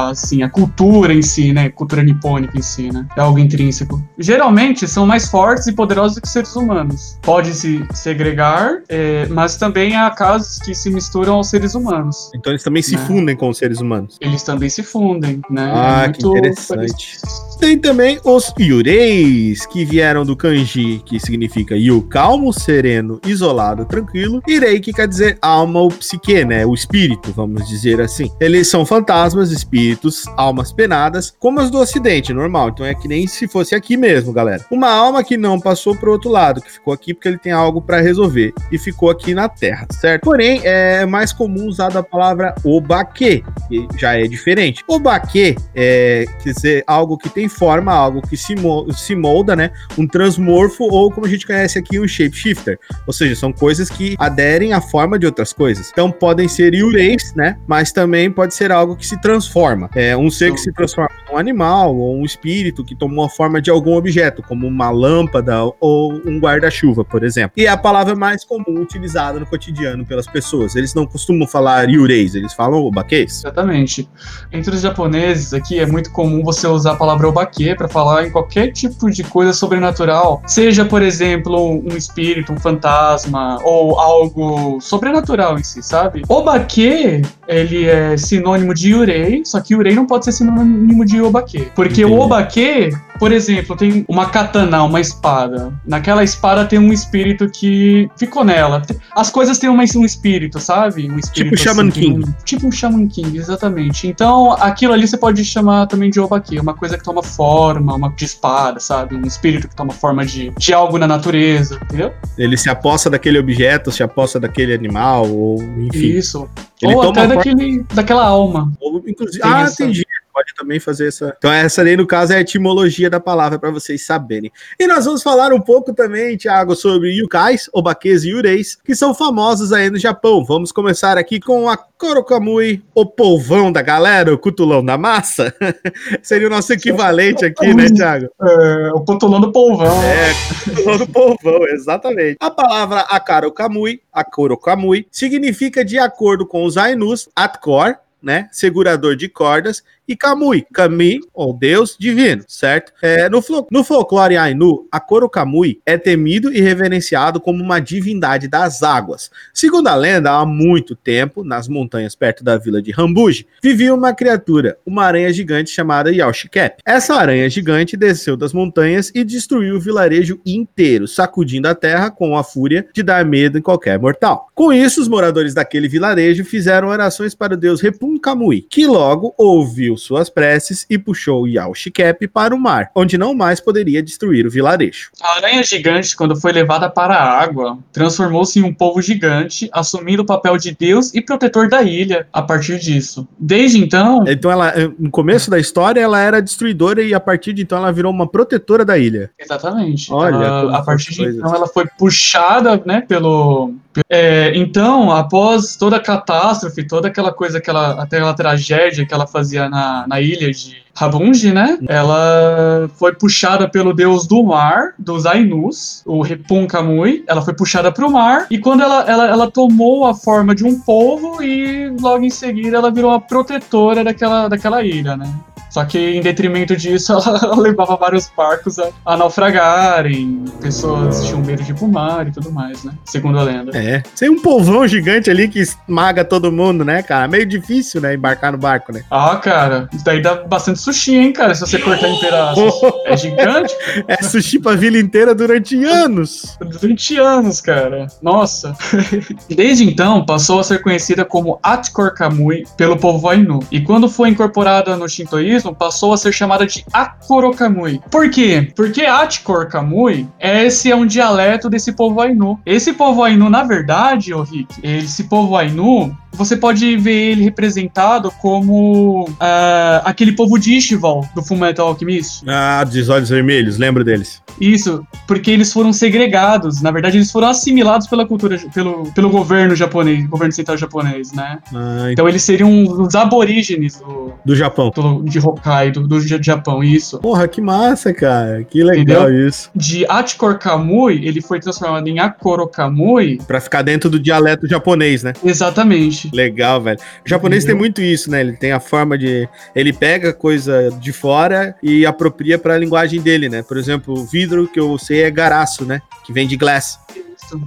[0.07, 1.69] a- assim, a cultura em si, né?
[1.71, 3.07] Cultura nipônica em si, né?
[3.17, 4.03] É algo intrínseco.
[4.19, 7.19] Geralmente são mais fortes e poderosos que seres humanos.
[7.23, 12.31] Pode se segregar, é, mas também há casos que se misturam aos seres humanos.
[12.35, 13.06] Então eles também se Né.
[13.07, 14.17] Fundem com os seres humanos.
[14.21, 15.71] Eles também se fundem, né?
[15.75, 16.69] Ah, É que interessante.
[16.77, 17.56] parecido.
[17.59, 24.43] Tem também os Yureis, que vieram do kanji, que significa Yu, calmo, sereno, isolado, tranquilo.
[24.47, 26.67] Irei, que quer dizer alma ou psique, né?
[26.67, 28.31] O espírito, vamos dizer assim.
[28.39, 32.69] Eles são fantasmas, espíritos, almas penadas, como as do ocidente, normal.
[32.69, 34.65] Então é que nem se fosse aqui mesmo, galera.
[34.71, 37.81] Uma alma que não passou pro outro lado, que ficou aqui porque ele tem algo
[37.81, 40.23] para resolver e ficou aqui na Terra, certo?
[40.23, 44.85] Porém, é mais comum usar a palavra obaque, que já é diferente.
[44.87, 49.71] Obaque é quer dizer algo que tem forma, algo que se, mo- se molda, né?
[49.99, 52.79] Um transmorfo ou como a gente conhece aqui, um shapeshifter.
[53.07, 55.91] Ou seja, são coisas que aderem à forma de outras coisas.
[55.91, 57.57] Então podem ser yureis, né?
[57.67, 59.91] Mas também pode ser algo que se transforma.
[59.95, 63.29] É um ser que se transforma em um animal ou um espírito que tomou a
[63.29, 67.53] forma de algum objeto, como uma lâmpada ou um guarda-chuva, por exemplo.
[67.57, 70.77] E é a palavra mais comum utilizada no cotidiano pelas pessoas.
[70.77, 73.41] Eles não costumam falar yureis, eles falam obaques.
[73.41, 74.09] Exatamente.
[74.53, 78.31] Entre os japoneses aqui é muito comum você usar a palavra obaque para falar em
[78.31, 80.43] qualquer tipo de coisa sobrenatural.
[80.47, 86.23] Seja, por exemplo, um espírito, um fantasma ou algo sobrenatural em si, sabe?
[86.29, 91.69] Obaque, ele é sinônimo de yurei, só que yurei não pode ser sinônimo de obaque.
[91.75, 92.23] Porque o Entendi.
[92.23, 95.73] obaque, por exemplo, tem uma katana, uma espada.
[95.87, 98.83] Naquela espada tem um espírito que ficou nela.
[99.15, 101.09] As coisas têm uma- um espírito, sabe?
[101.11, 102.21] Um espírito Shaman que King.
[102.27, 104.07] não- Tipo um Shaman King, exatamente.
[104.09, 108.11] Então, aquilo ali você pode chamar também de Obaki, uma coisa que toma forma, uma
[108.11, 109.15] de espada, sabe?
[109.17, 112.13] Um espírito que toma forma de, de algo na natureza, entendeu?
[112.39, 116.07] Ele se aposta daquele objeto, se aposta daquele animal, ou enfim.
[116.17, 116.49] Isso.
[116.81, 118.73] Ele Ou até forma- daquele, daquela alma.
[118.81, 120.05] Ou, inclusive, Tem ah, essa- entendi.
[120.37, 121.35] Pode também fazer essa.
[121.39, 124.53] Então, essa aí, no caso, é a etimologia da palavra para vocês saberem.
[124.79, 129.15] E nós vamos falar um pouco também, Thiago, sobre yukais, obakes e ureis, que são
[129.15, 130.45] famosos aí no Japão.
[130.45, 135.55] Vamos começar aqui com a Korokamui, o polvão da galera, o cutulão da massa.
[136.23, 138.29] Seria o nosso equivalente aqui, né, Thiago?
[138.43, 140.03] É, o cotolão do polvão.
[140.03, 142.37] É, cutulão do polvão, exatamente.
[142.41, 147.97] A palavra Akarokamui, Akorokamui, significa de acordo com os Ainus, Atkor,
[148.27, 152.93] né, segurador de cordas, e Kamui, Kami, ou Deus divino, certo?
[153.03, 158.49] É, no, no folclore Ainu, a Koro Kamui é temido e reverenciado como uma divindade
[158.49, 159.31] das águas.
[159.53, 164.15] Segundo a lenda, há muito tempo, nas montanhas perto da vila de Rambuji, vivia uma
[164.15, 166.83] criatura, uma aranha gigante chamada Yaushikep.
[166.85, 172.37] Essa aranha gigante desceu das montanhas e destruiu o vilarejo inteiro, sacudindo a terra com
[172.37, 174.49] a fúria de dar medo em qualquer mortal.
[174.55, 179.35] Com isso, os moradores daquele vilarejo fizeram orações para o deus Repun Kamui, que logo
[179.37, 184.51] ouviu suas preces e puxou Yaushikep para o mar, onde não mais poderia destruir o
[184.51, 185.11] vilarejo.
[185.23, 190.23] A aranha gigante, quando foi levada para a água, transformou-se em um povo gigante, assumindo
[190.23, 193.27] o papel de deus e protetor da ilha a partir disso.
[193.39, 197.63] Desde então, Então, ela, no começo da história, ela era destruidora e a partir de
[197.63, 199.31] então ela virou uma protetora da ilha.
[199.39, 200.13] Exatamente.
[200.13, 201.37] Olha, Ela- a partir de coisas.
[201.37, 203.75] então ela foi puxada, né, pelo.
[204.09, 209.69] É, então, após toda a catástrofe, toda aquela coisa, aquela, aquela tragédia que ela fazia
[209.69, 211.79] na, na ilha de Rabunji, né?
[211.89, 217.23] Ela foi puxada pelo deus do mar, dos Ainus, o Repun Kamui.
[217.27, 220.65] Ela foi puxada para o mar e quando ela, ela, ela tomou a forma de
[220.65, 225.31] um povo e logo em seguida ela virou a protetora daquela, daquela ilha, né?
[225.77, 231.63] Só que em detrimento disso, ela levava vários barcos a, a naufragarem, pessoas tinham medo
[231.63, 232.95] de ir pro mar e tudo mais, né?
[233.05, 233.77] Segundo a lenda.
[233.77, 234.03] É.
[234.19, 237.29] Tem um polvão gigante ali que esmaga todo mundo, né, cara?
[237.29, 239.05] Meio difícil, né, embarcar no barco, né?
[239.11, 241.55] Ah, cara, isso daí dá bastante sushi, hein, cara?
[241.55, 242.73] Se você cortar em pedaços.
[243.07, 243.73] É gigante?
[244.09, 246.59] É sushi pra vila inteira durante anos.
[246.81, 248.09] 20 anos, cara.
[248.21, 248.75] Nossa.
[249.49, 253.61] Desde então, passou a ser conhecida como Atkor Kamui pelo povo Ainu.
[253.71, 258.01] E quando foi incorporada no Shintoísmo, passou a ser chamada de Akoro Kamui.
[258.11, 258.73] Por quê?
[258.75, 262.59] Porque Atkor Kamui, esse é um dialeto desse povo Ainu.
[262.65, 268.31] Esse povo Ainu, na verdade, ô Rick, esse povo Ainu, você pode ver ele representado
[268.41, 272.43] como ah, aquele povo de Ishval, do Fullmetal Alchemist.
[272.47, 274.43] Ah, dos olhos vermelhos, lembro deles.
[274.61, 276.81] Isso, porque eles foram segregados.
[276.81, 281.59] Na verdade, eles foram assimilados pela cultura, pelo, pelo governo japonês, governo central japonês, né?
[281.75, 284.91] Ah, então, eles seriam os aborígenes do, do Japão.
[284.95, 287.19] do- de Hokkaido, do Ja- Japão, isso.
[287.19, 288.63] Porra, que massa, cara.
[288.65, 289.71] Que legal isso.
[289.75, 293.39] De Atikor Kamui, ele foi transformado em Akoro Kamui.
[293.47, 295.33] Pra ficar dentro do dialeto japonês, né?
[295.45, 296.26] Exatamente.
[296.33, 296.99] Legal, velho.
[297.25, 297.77] O japonês Entendeu?
[297.77, 298.41] tem muito isso, né?
[298.41, 299.49] Ele tem a forma de.
[299.75, 303.63] Ele pega coisa de fora e apropria pra linguagem dele, né?
[303.63, 306.01] Por exemplo, o vidro que eu sei é garaço, né?
[306.25, 306.99] Que vem de glass.
[307.11, 307.61] Isso.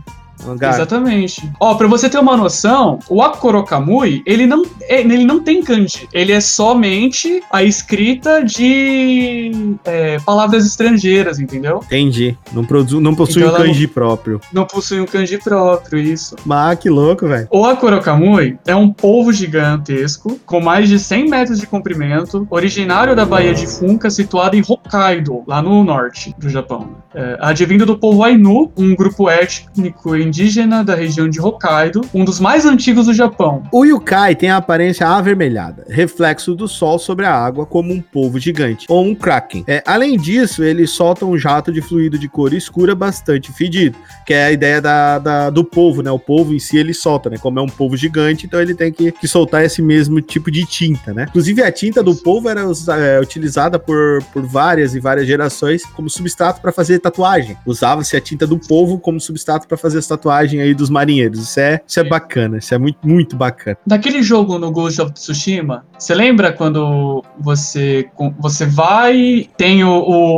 [0.58, 1.50] Gar- Exatamente.
[1.60, 5.62] Ó, pra você ter uma noção, o Akoro Kamui, ele não, é- ele não tem
[5.62, 6.08] kanji.
[6.14, 9.52] Ele é somente a escrita de
[9.86, 11.82] é, palavras estrangeiras, entendeu?
[11.86, 12.38] Entendi.
[12.54, 13.00] Não, produ...
[13.00, 14.42] não possui Então um ela não- kanji próprio.
[14.54, 16.36] Não possui um kanji próprio, isso.
[16.46, 17.48] Mas que louco, velho.
[17.52, 23.16] O Akoro Kamui é um polvo gigantesco, com mais de 100 metros de comprimento, originário
[23.16, 26.98] da Baía de Funka, situado em Hokkaido, lá no norte do Japão.
[27.14, 32.40] É, advindo do povo Ainu, um grupo étnico indígena da região de Hokkaido, um dos
[32.40, 33.64] mais antigos do Japão.
[33.72, 38.40] O Yukai tem a aparência avermelhada, reflexo do sol sobre a água como um polvo
[38.40, 39.64] gigante, ou um kraken.
[39.68, 44.34] É, além disso, ele solta um jato de fluido de cor escura bastante fedido, que
[44.34, 46.12] é a ideia da, da- do polvo, né?
[46.12, 47.38] O polvo em si ele solta, né?
[47.38, 50.66] Como é um polvo gigante, então ele tem que, que soltar esse mesmo tipo de
[50.66, 51.26] tinta, né?
[51.28, 56.10] Inclusive a tinta do polvo era é, utilizada por, por várias e várias gerações como
[56.10, 57.58] substrato para fazer tatuagem.
[57.66, 61.40] Usava-se a tinta do polvo como substrato para fazer as tatuagens aí dos marinheiros.
[61.40, 63.78] Isso é, isso é bacana, isso é muito, muito bacana.
[63.88, 69.90] Naquele jogo no Ghost of Tsushima, você lembra quando você, você vai, tem o,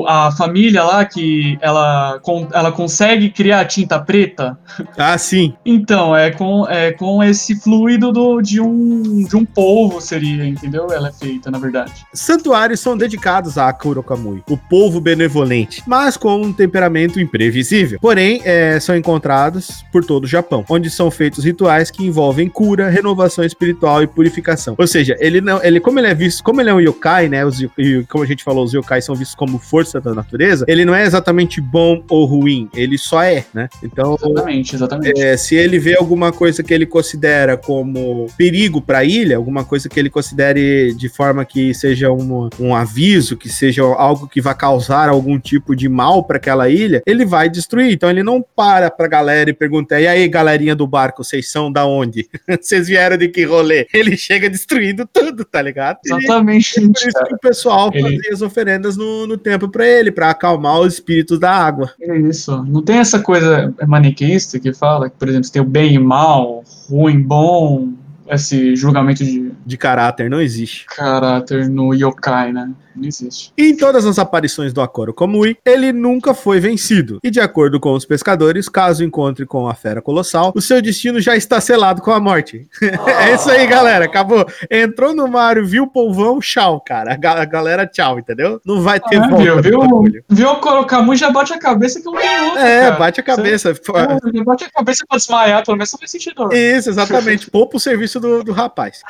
[0.03, 2.19] o- a família lá que ela,
[2.53, 4.57] ela consegue criar tinta preta?
[4.97, 5.53] Ah, sim.
[5.65, 10.87] Então, é com, é com esse fluido do, de, um, de um polvo, seria, entendeu?
[10.91, 11.91] Ela é feita, na verdade.
[12.13, 15.83] Santuários são dedicados a Kurokamui, o povo benevolente.
[15.87, 17.99] Mas com um temperamento imprevisível.
[18.01, 22.89] Porém, é, são encontrados por todo o Japão, onde são feitos rituais que envolvem cura,
[22.89, 24.75] renovação espiritual e purificação.
[24.77, 27.45] Ou seja, ele não, ele como ele é visto, como ele é um yokai, né?
[27.45, 30.65] Os, e como a gente falou, os yokai são vistos como força da natureza.
[30.67, 33.69] Ele não é exatamente bom ou ruim, ele só é, né?
[33.83, 35.21] Então, Exatamente, exatamente.
[35.21, 39.63] é, se ele vê alguma coisa que ele considera como perigo para a ilha, alguma
[39.63, 44.41] coisa que ele considere de forma que seja um, um aviso, que seja algo que
[44.41, 47.91] vai causar algum tipo de mal para aquela ilha, ele vai destruir.
[47.93, 51.71] Então ele não para pra galera e pergunta: e aí, galerinha do barco, vocês são
[51.71, 52.27] da onde?
[52.59, 53.87] vocês vieram de que rolê?
[53.93, 55.99] Ele chega destruindo tudo, tá ligado?
[56.03, 56.81] E- Exatamente.
[56.81, 60.31] por isso que o pessoal Ele- fazia as oferendas no, no templo pra ele, pra
[60.31, 61.93] acalmar os espíritos da água.
[62.01, 62.63] É isso.
[62.63, 66.63] Não tem essa coisa maniqueísta que fala que, por exemplo, tem o bem e mal,
[66.89, 67.89] ruim, bom,
[68.35, 70.85] esse julgamento de De caráter, não existe.
[70.85, 72.69] caráter no yokai, né?
[72.93, 73.53] Não existe.
[73.57, 77.19] Em todas as aparições do Akoro Komui, ele nunca foi vencido.
[77.23, 81.21] E de acordo com os pescadores, caso encontre com a fera colossal, o seu destino
[81.21, 82.67] já está selado com a morte.
[82.81, 84.03] é isso aí, galera.
[84.05, 84.45] Acabou.
[84.69, 87.13] Entrou no mar, viu o polvão, tchau, cara.
[87.13, 88.59] A ga- a galera, tchau, entendeu?
[88.65, 92.11] Não vai ter Ah, volta viu, viu, viu o Corocamu já bate a cabeça que
[92.11, 92.95] tem outra, É, cara.
[92.97, 93.73] bate a cabeça.
[93.73, 96.49] Pô, já bate a cabeça pra desmaiar, pelo menos não faz sentido.
[96.51, 97.49] Isso, exatamente.
[97.49, 99.01] Poupa o serviço do, do rapaz.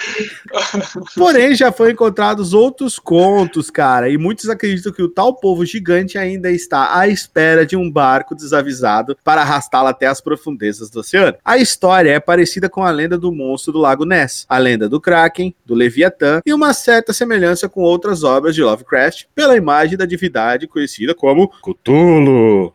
[1.15, 6.17] Porém, já foram encontrados outros contos, cara, e muitos acreditam que o tal povo gigante
[6.17, 11.37] ainda está à espera de um barco desavisado para arrastá-lo até as profundezas do oceano.
[11.43, 14.99] A história é parecida com a lenda do monstro do Lago Ness, a lenda do
[14.99, 20.05] Kraken, do Leviatã e uma certa semelhança com outras obras de Lovecraft pela imagem da
[20.05, 22.73] divindade conhecida como Cthulhu.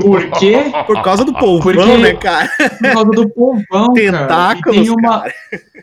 [0.00, 0.56] Por quê?
[0.86, 2.48] Por causa do polvão, Porque- né, cara?
[2.78, 4.72] Por causa do povão, Tentáculos, cara.
[4.76, 5.20] E tem uma...
[5.20, 5.34] cara.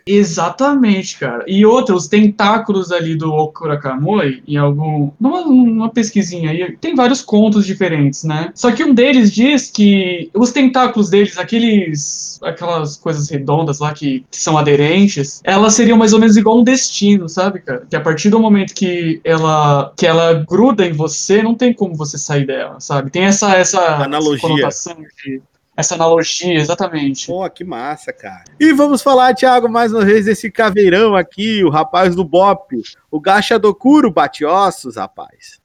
[0.06, 1.44] Exatamente, cara.
[1.46, 5.10] E outra, os tentáculos ali do Okurakamui, em algum.
[5.18, 8.52] Numa, numa pesquisinha aí, tem vários contos diferentes, né?
[8.54, 12.38] Só que um deles diz que os tentáculos deles, aqueles.
[12.42, 16.64] aquelas coisas redondas lá que, que são aderentes, elas seriam mais ou menos igual um
[16.64, 17.86] destino, sabe, cara?
[17.88, 19.92] Que a partir do momento que ela.
[19.96, 23.10] que ela gruda em você, não tem como você sair dela, sabe?
[23.10, 24.40] Tem essa, essa Analogia.
[24.40, 25.42] conotação de.
[25.80, 27.26] Essa analogia, exatamente.
[27.26, 28.44] Pô, que massa, cara.
[28.60, 32.76] E vamos falar, Thiago, mais uma vez desse caveirão aqui, o rapaz do Bop,
[33.10, 35.58] o Gacha do Kuro bate ossos, rapaz.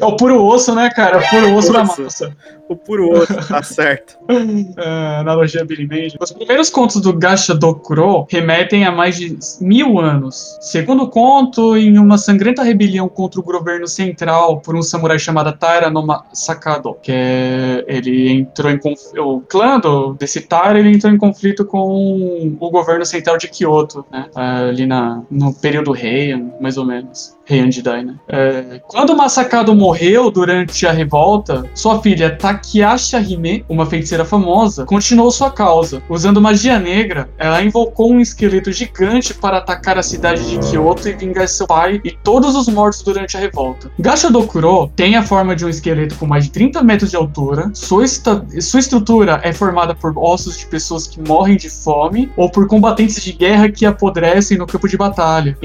[0.00, 1.18] É o puro osso, né, cara?
[1.18, 2.36] É o puro osso da massa.
[2.68, 4.18] O puro osso, tá certo.
[4.76, 6.16] É, analogia Billy Mandy.
[6.20, 10.58] Os primeiros contos do Gacha do Kuro remetem a mais de mil anos.
[10.60, 15.88] Segundo conto, em uma sangrenta rebelião contra o governo central por um samurai chamado Taira
[15.88, 19.00] no Sakado, que é, ele entrou em conf...
[19.18, 24.04] o clã do, desse Taira ele entrou em conflito com o governo central de Kyoto,
[24.10, 24.28] né?
[24.34, 27.36] Ali na, no período Heian, mais ou menos.
[27.50, 28.14] Heian Jidai, né?
[28.28, 35.30] É, quando Masakado morreu durante a revolta, sua filha Takiasha Hime, uma feiticeira famosa, continuou
[35.30, 36.00] sua causa.
[36.08, 41.12] Usando magia negra, ela invocou um esqueleto gigante para atacar a cidade de Kyoto e
[41.12, 43.90] vingar seu pai e todos os mortos durante a revolta.
[43.98, 47.70] Gacha Dokuro tem a forma de um esqueleto com mais de 30 metros de altura.
[47.74, 52.66] Sua, sua estrutura é formada por ossos de pessoas que morrem de fome ou por
[52.68, 55.56] combatentes de guerra que apodrecem no campo de batalha,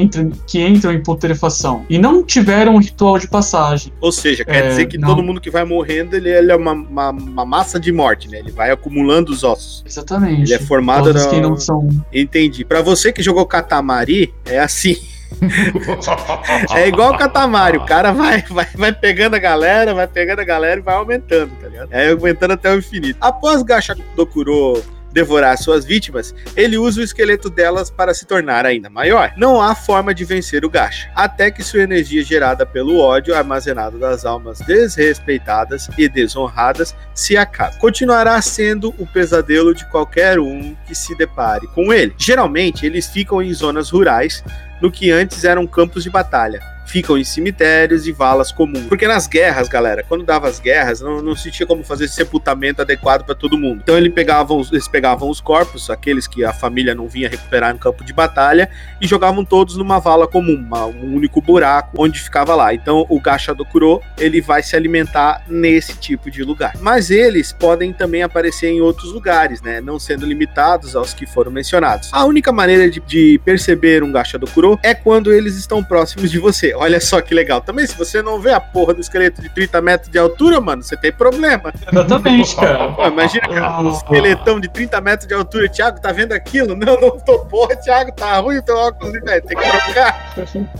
[0.47, 3.91] que entram em putrefação e não tiveram um ritual de passagem.
[3.99, 5.09] Ou seja, quer É, dizer que não.
[5.09, 8.39] todo mundo que vai morrendo, ele, ele é uma, uma, uma massa de morte, né?
[8.39, 9.83] Ele vai acumulando os ossos.
[9.85, 10.43] Exatamente.
[10.43, 11.27] Ele é formado da...
[11.27, 12.63] que não são Entendi.
[12.63, 14.97] Pra você que jogou Katamari, é assim.
[16.75, 20.43] é igual o Katamari, o cara vai, vai, vai pegando a galera, vai pegando a
[20.43, 21.91] galera e vai aumentando, tá ligado?
[21.91, 23.17] É aumentando até o infinito.
[23.19, 24.81] Após Gacha Dokuro
[25.15, 29.31] devorar suas vítimas, ele usa o esqueleto delas para se tornar ainda maior.
[29.37, 33.97] Não há forma de vencer o Gacha, até que sua energia gerada pelo ódio armazenado
[33.97, 37.79] das almas desrespeitadas e desonradas se acabe.
[37.79, 42.13] Continuará sendo o pesadelo de qualquer um que se depare com ele.
[42.17, 44.43] Geralmente, eles ficam em zonas rurais,
[44.81, 46.74] no que antes eram campos de batalha.
[46.85, 48.85] Ficam em cemitérios e valas comuns.
[48.87, 52.81] Porque nas guerras, galera, quando dava as guerras, não, não se tinha como fazer sepultamento
[52.81, 53.81] adequado para todo mundo.
[53.83, 57.73] Então ele pegavam, os- eles pegavam os corpos, aqueles que a família não vinha recuperar
[57.73, 58.69] no campo de batalha,
[59.01, 62.73] e jogavam todos numa vala comum, uma- um único buraco onde ficava lá.
[62.73, 66.73] Então o Gacha do Kuro, ele vai se alimentar nesse tipo de lugar.
[66.79, 69.81] Mas eles podem também aparecer em outros lugares, né?
[69.81, 72.09] Não sendo limitados aos que foram mencionados.
[72.13, 76.29] A única maneira de, de perceber um Gacha do Kuro é quando eles estão próximos
[76.29, 76.74] de você.
[76.75, 77.61] Olha só que legal.
[77.61, 80.83] Também, se você não vê a porra do esqueleto de 30 metros de altura, mano,
[80.83, 81.73] você tem problema.
[81.91, 82.91] Exatamente, cara.
[82.93, 85.69] Pô, imagina, cara, um esqueletão de 30 metros de altura.
[85.69, 86.75] Thiago, tá vendo aquilo?
[86.85, 87.39] Não, não tô.
[87.45, 89.41] Porra, Thiago, tá ruim o teu óculos, velho?
[89.41, 90.33] Tem que trocar.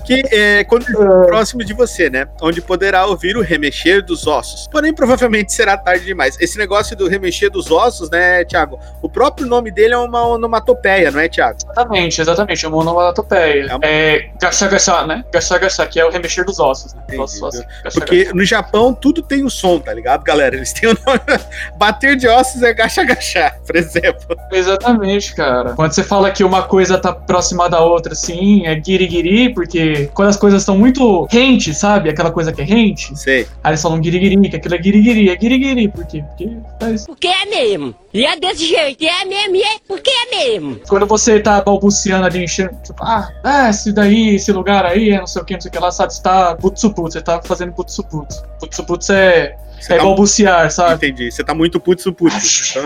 [0.06, 0.86] Que é quando
[1.26, 2.28] próximo de você, né?
[2.42, 4.68] Onde poderá ouvir o remexer dos ossos.
[4.68, 6.38] Porém, provavelmente será tarde demais.
[6.40, 8.80] Esse negócio do remexer dos ossos, né, Thiago?
[9.02, 11.58] O próprio nome dele é uma onomatopeia, não é, Thiago?
[11.64, 12.66] Exatamente, exatamente.
[12.66, 13.78] É uma onomatopeia.
[13.82, 15.24] É gacha gacha, né?
[15.32, 16.94] Gacha gacha, que é o remexer dos ossos.
[16.94, 17.02] Né?
[17.08, 20.56] Entendi, Ossos, Porque no Japão tudo tem o som, tá ligado, galera?
[20.56, 21.20] Eles têm o nome.
[21.78, 24.36] Bater de ossos é gacha gacha, por exemplo.
[24.52, 25.74] Exatamente, cara.
[25.74, 30.30] Quando você fala que uma coisa tá próxima da outra, assim, é guiri-guiri, porque quando
[30.30, 32.10] as coisas estão muito rente, sabe?
[32.10, 33.48] Aquela coisa que é rente, Sei.
[33.64, 35.30] aí eles falam guiri-guiri, que aquilo é guiri-guiri.
[35.30, 36.24] É guiri-guiri, por quê?
[36.28, 37.96] Porque faz Porque é mesmo.
[38.14, 39.04] E é desse jeito.
[39.04, 39.56] E é mesmo.
[39.56, 40.80] E é porque é mesmo.
[40.88, 45.20] quando você tá balbuciando ali, enchendo, tipo, ah, ah, esse daí, esse lugar aí, é
[45.20, 46.14] não sei o que, não sei o que lá, sabe?
[46.14, 48.44] Você tá putsuputsu, você tá fazendo putsuputsu.
[48.60, 51.08] Putsuputsu é, Você é tá- balbuciar, sabe?
[51.08, 51.32] Entendi.
[51.32, 52.06] Você tá muito putz.
[52.06, 52.84] Então,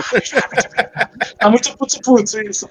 [1.38, 2.68] Tá muito putsuputsu isso.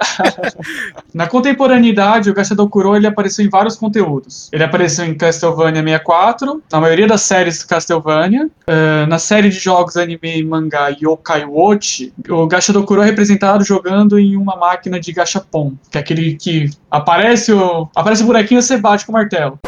[1.13, 4.49] Na contemporaneidade, o Gashadou Kuro ele apareceu em vários conteúdos.
[4.51, 9.97] Ele apareceu em Castlevania 64, na maioria das séries Castlevania, eh, na série de jogos
[9.97, 15.11] anime e mangá Yokai Watch, o Gashadou Kuro é representado jogando em uma máquina de
[15.11, 19.15] gachapon, que é aquele que aparece o aparece o bonequinho e você bate com o
[19.15, 19.59] martelo.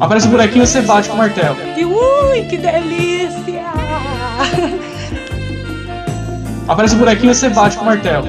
[0.00, 1.56] Aparece o bonequinho e você bate com o martelo.
[1.56, 3.64] Ui, que delícia.
[6.68, 8.28] Aparece o bonequinho e você bate com o martelo.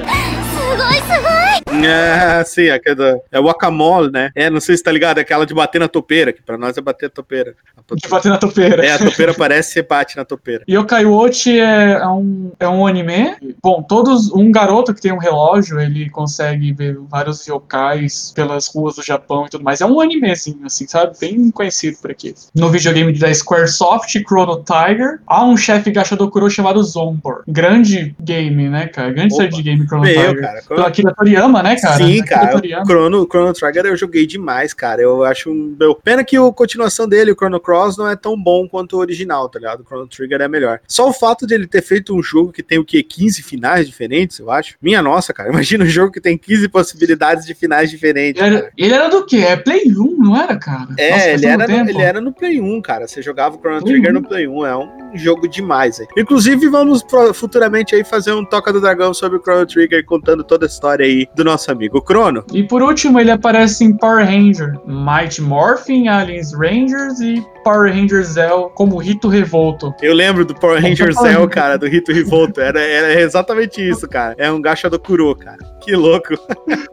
[1.67, 4.31] É, sim, aquela, é o guacamole, né?
[4.35, 6.77] É, não sei se tá ligado, é aquela de bater na topeira, que pra nós
[6.77, 7.55] é bater a topeira.
[7.77, 8.85] A to- De bater na topeira.
[8.85, 10.63] É, a topeira parece ser bate na topeira.
[10.69, 13.35] Yokai Watch é, é um, é um anime.
[13.61, 14.31] Bom, todos.
[14.31, 19.45] Um garoto que tem um relógio, ele consegue ver vários yokais pelas ruas do Japão
[19.45, 19.81] e tudo mais.
[19.81, 21.13] É um animezinho, assim, sabe?
[21.19, 22.33] Bem conhecido por aqui.
[22.55, 27.43] No videogame da Squaresoft, Chrono Tiger, há um chefe Gashadokuro chamado Zombor.
[27.47, 29.11] Grande game, né, cara?
[29.11, 30.41] Grande série de game Chrono Meu, Tiger.
[30.41, 30.61] cara.
[30.67, 31.97] Pela Akira Toriyama, né, cara?
[31.97, 32.49] Sim, cara.
[32.49, 32.85] O Toriyama.
[32.85, 35.01] Chrono, Chrono Trigger eu joguei demais, cara.
[35.01, 35.75] Eu acho um.
[35.79, 38.99] Meu, pena que a continuação dele, o Chrono Cross, não é tão bom quanto o
[38.99, 39.81] original, tá ligado?
[39.81, 40.79] O Chrono Trigger é melhor.
[40.87, 43.01] Só o fato de ele ter feito um jogo que tem o quê?
[43.03, 44.75] 15 finais diferentes, eu acho.
[44.81, 45.49] Minha nossa, cara.
[45.53, 48.41] Imagina um jogo que tem 15 possibilidades de finais diferentes.
[48.41, 49.37] Ele era, ele era do quê?
[49.37, 50.87] É Play 1, não era, cara?
[50.97, 53.07] É, Nossa, ele, era no, ele era no Play 1, cara.
[53.07, 54.13] Você jogava o Chrono Play Trigger 1.
[54.13, 54.65] no Play 1.
[54.65, 55.99] É um jogo demais.
[55.99, 56.07] Aí.
[56.17, 60.65] Inclusive, vamos futuramente aí fazer um Toca do Dragão sobre o Chrono Trigger, contando toda
[60.65, 62.43] a história aí do nosso amigo Chrono.
[62.53, 68.23] E por último, ele aparece em Power Ranger, Mighty Morphin, Aliens Rangers e Power Ranger
[68.23, 69.93] Zell como Rito Revolto.
[70.01, 72.59] Eu lembro do Power Ranger Zell, cara, do Rito Revolto.
[72.59, 74.35] Era, era exatamente isso, cara.
[74.37, 75.57] É um gacha do Kuro, cara.
[75.89, 76.35] Que louco.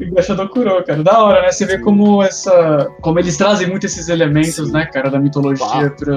[0.00, 1.02] E Gashadou Kuro, cara.
[1.02, 1.52] Da hora, né?
[1.52, 2.88] Você vê como essa.
[3.02, 4.72] Como eles trazem muito esses elementos, Sim.
[4.72, 6.16] né, cara, da mitologia pra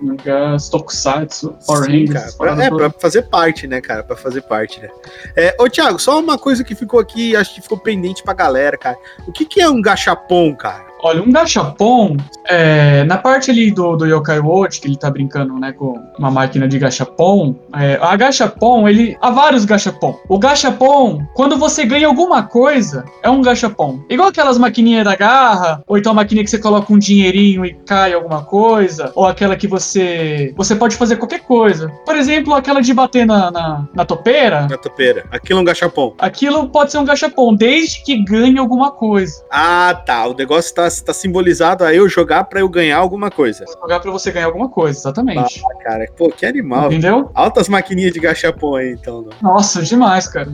[0.00, 2.12] mangás, tokusatsu, Power Sim, Rangers.
[2.12, 2.24] cara.
[2.26, 4.04] essas Pra, é, pra fazer parte, né, cara?
[4.04, 4.88] Pra fazer parte, né?
[5.34, 8.78] É, ô, Thiago, só uma coisa que ficou aqui, acho que ficou pendente pra galera,
[8.78, 8.96] cara.
[9.26, 10.91] O que, que é um gachapon, cara?
[11.02, 12.16] Olha, um gachapon,
[12.48, 16.30] é, na parte ali do, do Yokai Watch, que ele tá brincando, né, com uma
[16.30, 19.16] máquina de gachapon, é, a gachapon, ele...
[19.20, 20.16] Há vários gachapon.
[20.28, 24.00] O gachapon, quando você ganha alguma coisa, é um gachapon.
[24.08, 27.74] Igual aquelas maquininhas da garra, ou então a maquininha que você coloca um dinheirinho e
[27.74, 30.54] cai alguma coisa, ou aquela que você...
[30.56, 31.88] Você pode fazer qualquer coisa.
[32.04, 35.24] Por exemplo, aquela de bater na, na, na topeira, Na topeira.
[35.32, 36.14] Aquilo é um gachapon.
[36.18, 39.42] aquilo pode ser um gachapon, desde que ganhe alguma coisa.
[39.50, 40.26] Ah, tá.
[40.26, 43.64] O negócio tá, tá simbolizado a eu jogar pra eu ganhar alguma coisa.
[43.80, 45.62] Jogar pra você ganhar alguma coisa, exatamente.
[45.64, 46.06] Ah, cara.
[46.16, 46.86] Pô, que animal.
[46.86, 47.30] Entendeu?
[47.34, 49.22] Altas maquininhas de gachapon aí, então.
[49.22, 49.30] né?
[49.40, 50.50] Nossa, demais, cara.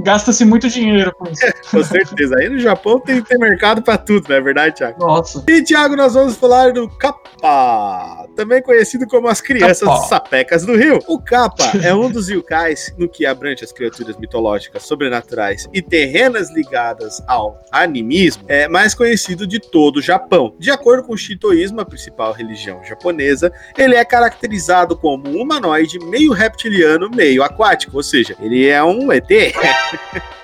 [0.00, 1.42] Gasta-se muito dinheiro com isso.
[1.70, 2.36] Com certeza.
[2.38, 5.04] Aí no Japão tem, tem mercado pra tudo, não é verdade, Thiago?
[5.04, 5.44] Nossa.
[5.48, 10.06] E, Thiago, nós vamos falar do Kappa, também conhecido como as crianças Kappa.
[10.06, 10.98] sapecas do rio.
[11.06, 16.50] O Kappa é um dos yokais no que abrange as criaturas mitológicas, sobrenaturais e terrenas
[16.50, 20.54] ligadas ao animismo, é mais conhecido de todo o Japão.
[20.58, 25.98] De acordo com o Shintoísmo, a principal religião japonesa, ele é caracterizado como um humanoide
[25.98, 29.28] meio reptiliano, meio aquático, ou seja, ele é um ET.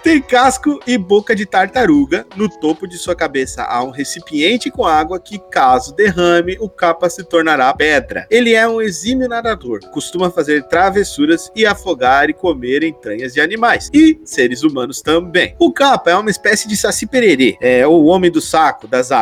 [0.03, 2.27] Tem casco e boca de tartaruga.
[2.35, 7.09] No topo de sua cabeça há um recipiente com água que, caso derrame, o capa
[7.09, 8.27] se tornará pedra.
[8.29, 13.91] Ele é um exímio nadador, costuma fazer travessuras e afogar e comer entranhas de animais.
[13.95, 15.55] E seres humanos também.
[15.57, 19.22] O capa é uma espécie de saci pererê, é o homem do saco das águas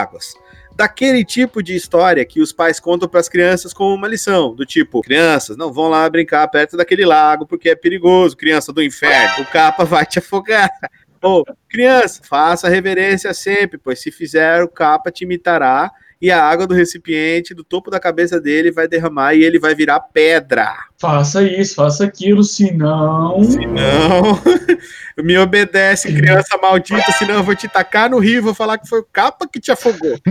[0.80, 4.64] daquele tipo de história que os pais contam para as crianças como uma lição, do
[4.64, 9.44] tipo, crianças, não vão lá brincar perto daquele lago porque é perigoso, criança do inferno,
[9.44, 10.70] o capa vai te afogar.
[11.22, 16.66] Ô, criança, faça reverência sempre, pois se fizer, o capa te imitará e a água
[16.66, 20.74] do recipiente do topo da cabeça dele vai derramar e ele vai virar pedra.
[21.01, 23.38] Faça isso, faça aquilo, senão.
[23.38, 24.38] Não,
[25.24, 28.86] me obedece, criança maldita, senão eu vou te tacar no rio e vou falar que
[28.86, 30.18] foi o capa que te afogou.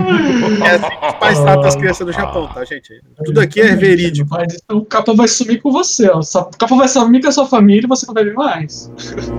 [0.59, 3.01] É assim que os pais tratam as crianças no Japão, tá, gente?
[3.23, 4.29] Tudo aqui é verídico.
[4.29, 6.19] Mas então o capa vai sumir com você, ó.
[6.19, 8.91] O capa vai sumir com a sua família e você não vai ver mais.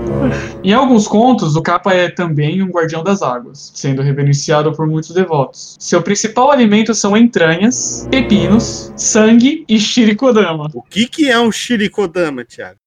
[0.64, 5.10] em alguns contos, o capa é também um guardião das águas, sendo reverenciado por muitos
[5.10, 5.76] devotos.
[5.78, 10.68] Seu principal alimento são entranhas, pepinos, sangue e shirikodama.
[10.74, 12.78] O que, que é um Shirikodama, Thiago?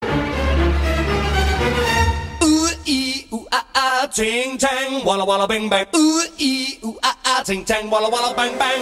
[2.44, 5.86] Ooh ee ooh ah ah, ting tang, walla walla bang bang.
[5.96, 8.82] Ooh ee ooh ah ah, ting tang, walla walla bang bang.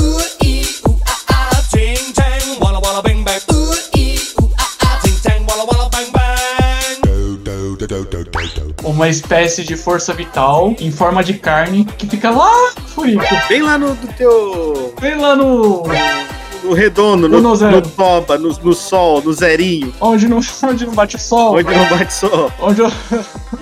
[0.00, 3.40] Ooh ee ooh ah ah, ting tang, walla walla bang bang.
[3.52, 6.22] Ooh ee ooh ah ah, ting tang, walla walla bang bang.
[8.84, 13.24] Uma espécie de força vital em forma de carne que fica lá, furico.
[13.48, 14.94] Bem lá no do teu.
[15.00, 15.82] Bem lá no.
[16.72, 20.94] No redondo, no, No no, toba, no, no sol, no zerinho, Onde não, onde não
[20.94, 21.54] bate sol.
[21.56, 22.50] onde não bate sol.
[22.58, 22.90] Onde, o-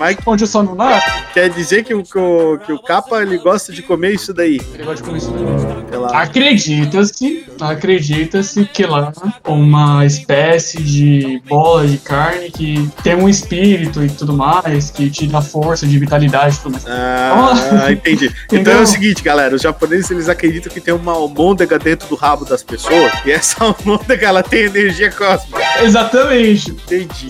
[0.01, 1.05] Mas onde o sol não nasce.
[1.31, 4.59] quer dizer que o, que o, que o capa ele gosta de comer isso daí.
[4.73, 6.01] Ele gosta de comer isso daí.
[6.11, 9.13] Acredita-se, acredita-se que lá
[9.45, 15.27] uma espécie de bola de carne que tem um espírito e tudo mais, que te
[15.27, 16.85] dá força de vitalidade e tudo mais.
[16.87, 18.33] Ah, entendi.
[18.51, 22.15] Então é o seguinte, galera, os japoneses eles acreditam que tem uma almôndega dentro do
[22.15, 25.61] rabo das pessoas e essa almôndega ela tem energia cósmica.
[25.83, 27.29] Exatamente, Entendi.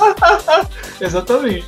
[1.00, 1.66] exatamente.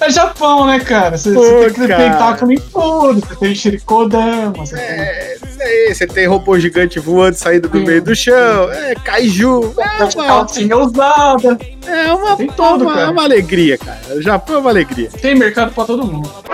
[0.00, 1.16] É Japão, né, cara?
[1.16, 3.20] Você Pô, você tem que tentáculo em tudo.
[3.20, 4.84] Você tem Shirikodama, você tem...
[4.84, 7.84] É, isso aí, você tem robô gigante voando saindo do Sim.
[7.84, 11.58] meio do chão, é kaiju, é calcinha usada.
[11.86, 13.10] É uma, Tem tudo, uma, cara.
[13.10, 14.00] uma alegria, cara.
[14.16, 15.08] O Japão é uma alegria.
[15.10, 16.30] Tem mercado pra todo mundo.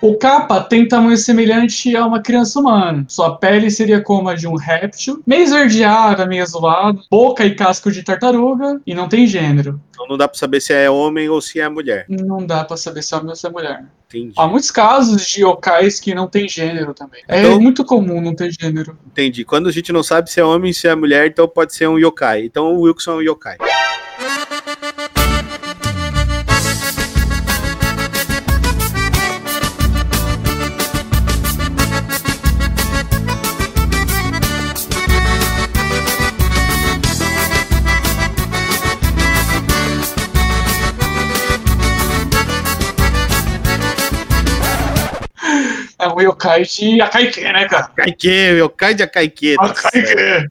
[0.00, 3.04] O capa tem tamanho semelhante a uma criança humana.
[3.08, 7.90] Sua pele seria como a de um réptil, meio esverdeada, meio azulada, boca e casco
[7.90, 9.80] de tartaruga, e não tem gênero.
[9.90, 12.06] Então não dá pra saber se é homem ou se é mulher.
[12.08, 13.84] Não dá pra saber se é homem ou se é mulher.
[14.08, 14.32] Entendi.
[14.36, 17.22] Há muitos casos de yokais que não tem gênero também.
[17.26, 18.96] É Então- muito comum não ter gênero.
[19.06, 19.44] Entendi.
[19.44, 21.88] Quando a gente não sabe se é homem ou se é mulher, então pode ser
[21.88, 22.44] um yokai.
[22.44, 23.56] Então o Wilson é um yokai.
[46.04, 47.84] É um yokai de Akaike, né, cara?
[47.84, 48.28] Akaike,
[48.58, 49.56] yokai de Akaike.
[49.58, 50.48] Akaike.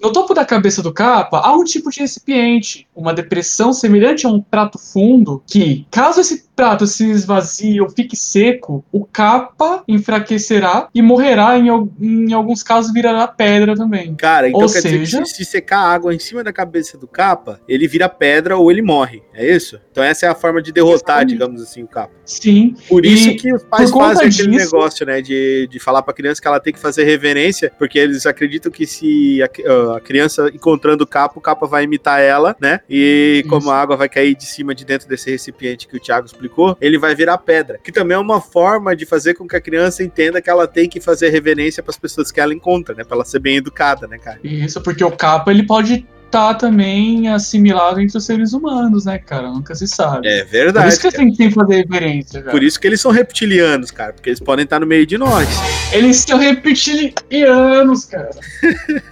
[0.00, 4.30] No topo da cabeça do capa há um tipo de recipiente, uma depressão semelhante a
[4.30, 10.88] um prato fundo, que, caso esse prato se esvazie ou fique seco, o capa enfraquecerá
[10.94, 11.68] e morrerá, em,
[12.00, 14.14] em alguns casos virará pedra também.
[14.14, 16.52] Cara, então Ou quer dizer seja- que se, se secar a água em cima da
[16.52, 19.22] cabeça do capa, ele vira pedra ou ele morre.
[19.32, 19.80] É isso?
[19.90, 21.30] Então essa é a forma de derrotar, Exatamente.
[21.32, 22.12] digamos assim, o capa.
[22.26, 26.02] Sim, Por E isso que os pais fazem aquele disso- negócio, né, de, de falar
[26.02, 29.48] pra criança que ela tem que fazer reverência, porque eles acreditam que se a,
[29.96, 32.80] a criança encontrando o capa, o capa vai imitar ela, né?
[32.88, 33.70] E como Isso.
[33.70, 36.98] a água vai cair de cima de dentro desse recipiente que o Thiago explicou, ele
[36.98, 37.78] vai virar pedra.
[37.82, 40.88] Que também é uma forma de fazer com que a criança entenda que ela tem
[40.88, 43.04] que fazer reverência pras pessoas que ela encontra, né?
[43.04, 44.40] Pra ela ser bem educada, né, cara?
[44.42, 49.50] isso porque o capa ele pode estar também assimilado entre os seres humanos, né, cara?
[49.50, 50.28] Nunca se sabe.
[50.28, 50.88] É Por verdade.
[50.88, 51.16] isso que cara.
[51.16, 52.52] tem que fazer reverência, cara.
[52.52, 55.48] Por isso que eles são reptilianos, cara, porque eles podem estar no meio de nós.
[55.92, 58.30] Eles são reptilianos, cara.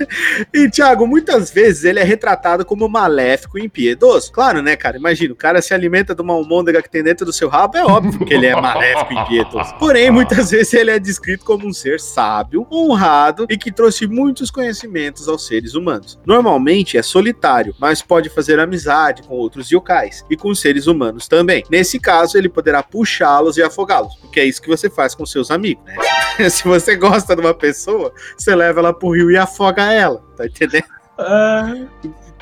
[0.55, 4.33] E, Thiago, muitas vezes ele é retratado como maléfico e impiedoso.
[4.33, 4.97] Claro, né, cara?
[4.97, 7.85] Imagina, o cara se alimenta de uma almôndega que tem dentro do seu rabo, é
[7.85, 9.75] óbvio que ele é maléfico e impiedoso.
[9.79, 14.51] Porém, muitas vezes ele é descrito como um ser sábio, honrado e que trouxe muitos
[14.51, 16.19] conhecimentos aos seres humanos.
[16.25, 21.65] Normalmente é solitário, mas pode fazer amizade com outros yokais e com seres humanos também.
[21.71, 25.51] Nesse caso, ele poderá puxá-los e afogá-los, porque é isso que você faz com seus
[25.51, 25.97] amigos, né?
[26.49, 30.47] Se você gosta de uma pessoa, você leva ela pro rio e afoga ela, tá
[30.47, 30.85] entendendo?
[31.19, 31.75] Ah,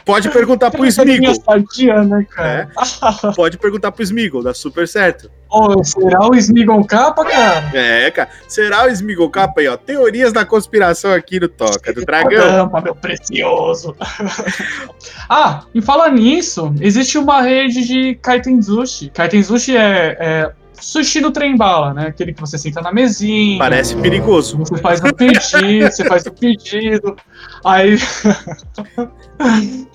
[0.06, 1.34] Pode perguntar pro Smigol.
[1.34, 2.70] sadia, né, cara?
[3.34, 5.28] Pode perguntar pro Smigol, dá super certo.
[5.50, 7.70] Ô, será o Smigon capa, cara?
[7.76, 8.28] É, cara.
[8.46, 9.76] Será o Smigol capa aí, ó?
[9.76, 12.68] Teorias da conspiração aqui no Toca do Dragão.
[12.68, 13.96] Tampa, meu precioso.
[15.28, 19.10] ah, e falar nisso, existe uma rede de Kaitenzushi.
[19.10, 22.06] Kaitenzushi é, é sushi do trem bala, né?
[22.08, 23.58] Aquele que você senta na mesinha.
[23.58, 24.58] Parece perigoso.
[24.58, 27.16] Você faz o pedido, você faz o pedido.
[27.64, 27.96] Aí.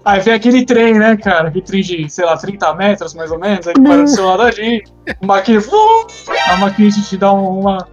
[0.04, 1.50] Aí vem aquele trem, né, cara?
[1.50, 3.68] Aquele trem de, sei lá, 30 metros mais ou menos.
[3.68, 4.84] Aí para do seu lado ali.
[5.22, 5.62] A máquina.
[6.50, 7.88] A máquina te dá um- uma,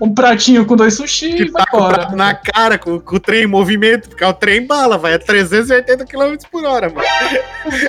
[0.00, 2.08] um pratinho com dois sushi e Que vai tá embora.
[2.16, 5.18] na cara, com, com o trem em movimento, porque é o trem bala, vai a
[5.18, 7.06] 380 km por hora, mano.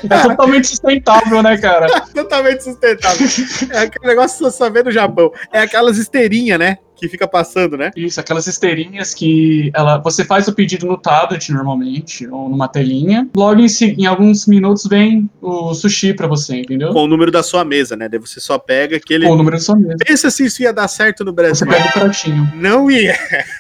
[0.09, 1.87] É totalmente sustentável, né, cara?
[2.13, 3.27] Totalmente sustentável.
[3.71, 5.31] É aquele negócio que você só vê no Japão.
[5.51, 6.77] É aquelas esteirinhas, né?
[7.03, 7.91] Que fica passando, né?
[7.97, 13.27] Isso, aquelas esteirinhas que ela, você faz o pedido no tablet normalmente, ou numa telinha.
[13.35, 13.65] Logo em,
[13.97, 16.93] em alguns minutos vem o sushi pra você, entendeu?
[16.93, 18.07] Com o número da sua mesa, né?
[18.07, 19.25] Daí você só pega aquele.
[19.27, 19.97] Com o número da sua mesa.
[20.07, 21.67] Pensa se isso ia dar certo no Você Brasil.
[21.67, 22.49] pega o pratinho.
[22.55, 23.17] Não ia.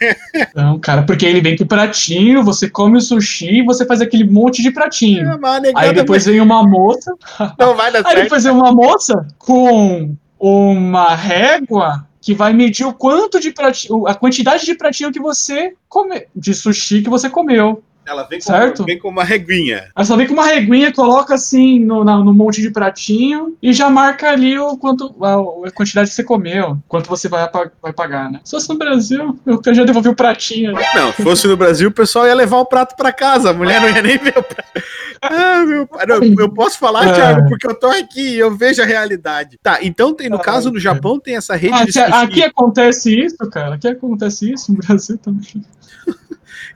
[0.55, 3.99] Não, cara, porque ele vem com o pratinho, você come o sushi e você faz
[3.99, 5.29] aquele monte de pratinho.
[5.29, 7.13] É, mas Aí depois vem uma moça.
[7.59, 8.23] não vai dar Aí certo.
[8.23, 14.15] depois vem uma moça com uma régua que vai medir o quanto de pratinho, a
[14.15, 17.83] quantidade de pratinho que você come, de sushi que você comeu.
[18.05, 18.83] Ela vem com, Certo?
[18.83, 19.85] vem com uma reguinha.
[19.95, 23.71] Aí só vem com uma reguinha, coloca assim no, na- no monte de pratinho e
[23.71, 27.49] já marca ali o quanto a, a quantidade que você comeu, quanto você vai,
[27.81, 28.41] vai pagar, né?
[28.43, 30.73] Se fosse no Brasil, eu já devolvi o pratinho.
[30.95, 33.49] Não, se fosse no Brasil, o pessoal ia levar o prato pra casa.
[33.51, 34.83] A mulher não ia nem ver o prato.
[35.21, 36.05] Ah, meu pai.
[36.05, 37.13] Não, eu posso falar, É.
[37.13, 39.57] Thiago, porque eu tô aqui e eu vejo a realidade.
[39.63, 42.23] Tá, então tem, no caso, no Japão tem essa rede de Aqui, sushi.
[42.25, 43.75] aqui acontece isso, cara.
[43.75, 45.63] Aqui acontece isso, no Brasil também.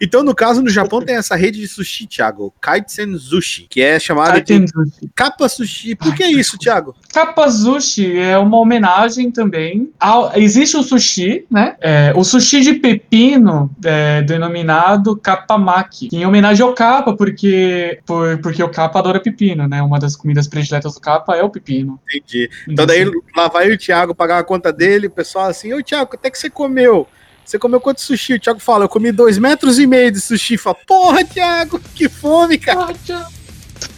[0.01, 2.53] Então, no caso, no Japão tem essa rede de sushi, Thiago.
[2.59, 5.09] Kaitsen Sushi, que é chamada de sushi.
[5.15, 5.95] Kappa Sushi.
[5.95, 6.95] Por que isso, Thiago?
[7.13, 9.91] Kapazushi é uma homenagem também.
[9.99, 11.75] Ao, existe o sushi, né?
[11.81, 18.61] É, o sushi de pepino, é, denominado Kapamaki, em homenagem ao Kappa, porque, por, porque
[18.61, 19.81] o Kappa adora pepino, né?
[19.81, 21.99] Uma das comidas prediletas do Kappa é o pepino.
[22.07, 22.49] Entendi.
[22.67, 23.05] Então daí
[23.35, 26.29] lá vai o Thiago pagar a conta dele, o pessoal assim, ô Thiago, quanto é
[26.29, 27.07] que você comeu?
[27.47, 28.33] Você comeu quanto sushi?
[28.33, 30.57] O Thiago fala, eu comi dois metros e meio de sushi.
[30.57, 32.93] Fala, porra, Thiago, que fome, cara.
[33.05, 33.25] Tchau.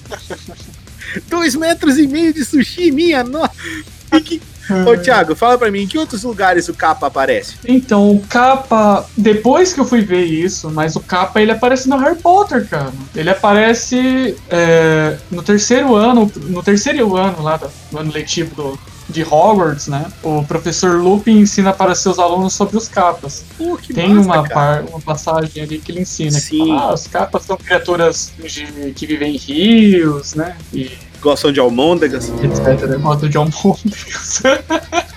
[1.28, 3.52] Dois metros e meio de sushi, minha nossa.
[4.14, 4.42] E que-
[4.88, 7.56] Ô, Thiago, fala pra mim, em que outros lugares o capa aparece?
[7.68, 11.98] Então, o Kappa, depois que eu fui ver isso, mas o Kappa ele aparece no
[11.98, 12.94] Harry Potter, cara.
[13.16, 18.80] Ele aparece é, no terceiro ano, no terceiro ano lá, do, do ano letivo do,
[19.10, 20.06] de Hogwarts, né?
[20.24, 23.44] O professor Lupin ensina para seus alunos sobre os capas.
[23.58, 26.60] Pô, que Tem massa, uma, par- uma passagem ali que ele ensina que Sim.
[26.60, 30.56] fala, ah, os capas são criaturas de- que vivem em rios, né?
[30.72, 30.92] E
[31.22, 32.30] Gostam de almôndegas?
[32.30, 32.98] etc.
[33.00, 34.42] Gosto de almôndegas.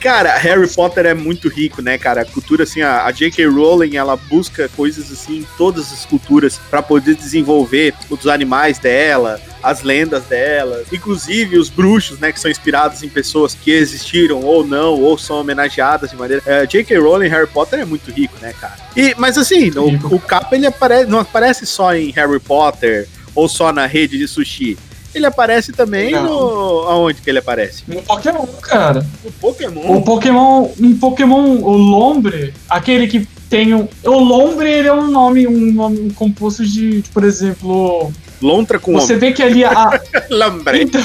[0.00, 2.22] Cara, Harry Potter é muito rico, né, cara?
[2.22, 3.46] A cultura, assim, a, J.K.
[3.46, 9.40] Rowling, ela busca coisas, assim, em todas as culturas pra poder desenvolver os animais dela,
[9.62, 14.64] as lendas dela, inclusive os bruxos, né, que são inspirados em pessoas que existiram ou
[14.64, 16.42] não, ou são homenageadas de maneira...
[16.46, 16.98] É, J.K.
[16.98, 18.76] Rowling, Harry Potter é muito rico, né, cara?
[18.96, 23.48] E, mas, assim, o, o capa, ele aparece, não aparece só em Harry Potter ou
[23.48, 24.76] só na rede de sushi.
[25.14, 26.24] Ele aparece também Não.
[26.24, 26.88] no...
[26.88, 27.84] Aonde que ele aparece?
[27.86, 29.06] No Pokémon, cara.
[29.24, 29.96] No Pokémon.
[29.96, 33.88] O Pokémon, um Pokémon, o Lombre, aquele que tem um.
[34.04, 38.12] O Lombre ele é um nome, um nome composto de, de, por exemplo.
[38.42, 39.98] Lontra com Você vê que ali a.
[40.28, 40.82] Lambre.
[40.82, 41.00] Então,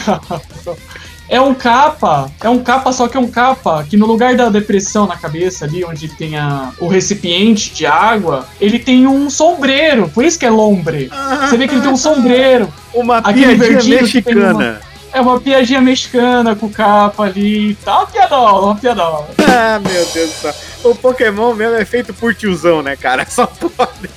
[1.32, 4.50] é um capa, é um capa, só que é um capa que no lugar da
[4.50, 10.10] depressão na cabeça ali, onde tem a, o recipiente de água, ele tem um sombreiro,
[10.10, 11.10] por isso que é lombre.
[11.40, 12.68] Você vê que ele tem um sombreiro.
[12.94, 14.82] Uma Aquele piadinha mexicana.
[15.14, 18.02] É uma piadinha mexicana com capa ali tal.
[18.02, 19.30] Uma piadola, uma piadola.
[19.40, 20.54] Ah, meu Deus do céu.
[20.84, 23.26] O Pokémon mesmo é feito por tiozão, né, cara?
[23.32, 24.10] Só pode.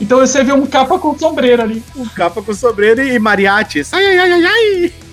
[0.00, 1.82] Então você vê um capa com sombreiro ali.
[1.94, 3.92] Um capa com sobreiro e mariachis.
[3.92, 5.03] Ai, ai, ai, ai, ai.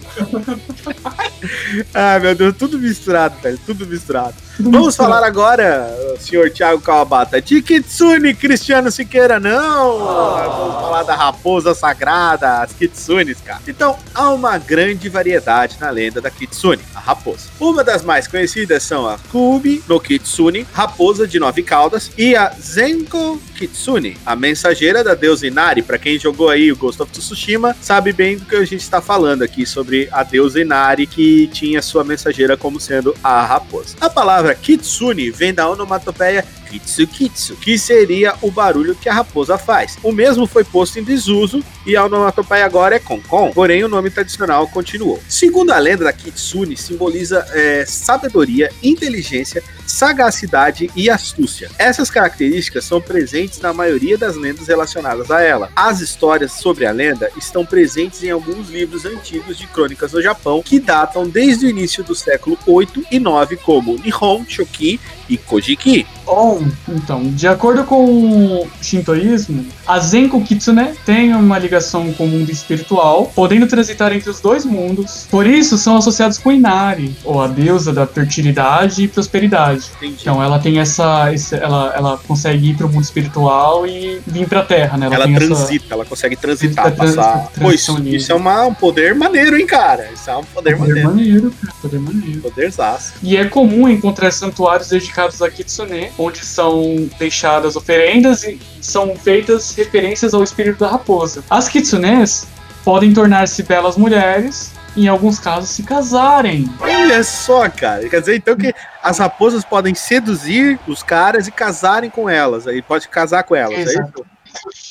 [1.94, 3.60] Ah, meu Deus, tudo misturado, velho.
[3.66, 4.36] Tudo misturado.
[4.64, 5.90] Vamos falar agora,
[6.20, 9.98] senhor Thiago Kawabata, de Kitsune Cristiano Siqueira, não!
[9.98, 13.62] Vamos falar da raposa sagrada, as Kitsunes, cara.
[13.68, 17.50] Então, há uma grande variedade na lenda da Kitsune, a raposa.
[17.60, 22.50] Uma das mais conhecidas são a Kubi no Kitsune, raposa de nove caudas, e a
[22.50, 25.82] Zenko Kitsune, a mensageira da deusa Inari.
[25.82, 29.02] Pra quem jogou aí o Ghost of Tsushima, sabe bem do que a gente está
[29.02, 33.96] falando aqui sobre a deusa Inari, que tinha sua mensageira como sendo a raposa.
[34.00, 39.58] A palavra Kitsune vem da onomatopeia Kitsu Kitsu, que seria o barulho que a raposa
[39.58, 39.98] faz.
[40.02, 44.10] O mesmo foi posto em desuso e a onomatopeia agora é Konkon, porém o nome
[44.10, 45.22] tradicional continuou.
[45.28, 51.70] Segundo a lenda da Kitsune, simboliza é, sabedoria, inteligência, sagacidade e astúcia.
[51.78, 55.70] Essas características são presentes na maioria das lendas relacionadas a ela.
[55.76, 60.62] As histórias sobre a lenda estão presentes em alguns livros antigos de crônicas no Japão
[60.64, 66.06] que datam desde o início do século 8 e 9, como Nihon Shoki e Kojiki.
[66.26, 72.28] Bom, então, de acordo com o shintoísmo, a Zenko Kitsune tem uma ligação com o
[72.28, 75.28] mundo espiritual, podendo transitar entre os dois mundos.
[75.30, 79.86] Por isso, são associados com Inari, ou a deusa da fertilidade e prosperidade.
[79.98, 80.18] Entendi.
[80.22, 84.64] Então, ela tem essa, esse- ela, ela consegue ir pro mundo espiritual e vir pra
[84.64, 85.08] Terra, né?
[85.12, 87.50] Ela essa- transita, ela consegue transitar, Trans- passar.
[87.60, 90.10] Pô, isso, isso é uma- um poder maneiro, hein, cara?
[90.14, 91.10] Isso é um poder Poder maneiro.
[91.10, 92.42] maneiro, cara, poder maneiro.
[92.42, 93.14] Poderzaço.
[93.22, 99.74] E é comum encontrar santuários dedicados a Kitsune, onde são deixadas oferendas e são feitas
[99.76, 101.44] referências ao espírito da raposa.
[101.50, 102.48] As Kitsunes
[102.84, 106.70] podem tornar-se belas mulheres e, em alguns casos, se casarem.
[106.80, 108.08] Olha só, cara.
[108.10, 112.68] Quer dizer, então que as raposas podem seduzir os caras e casarem com elas.
[112.68, 113.78] Aí pode casar com elas.
[113.78, 114.22] É Exato.
[114.22, 114.31] isso?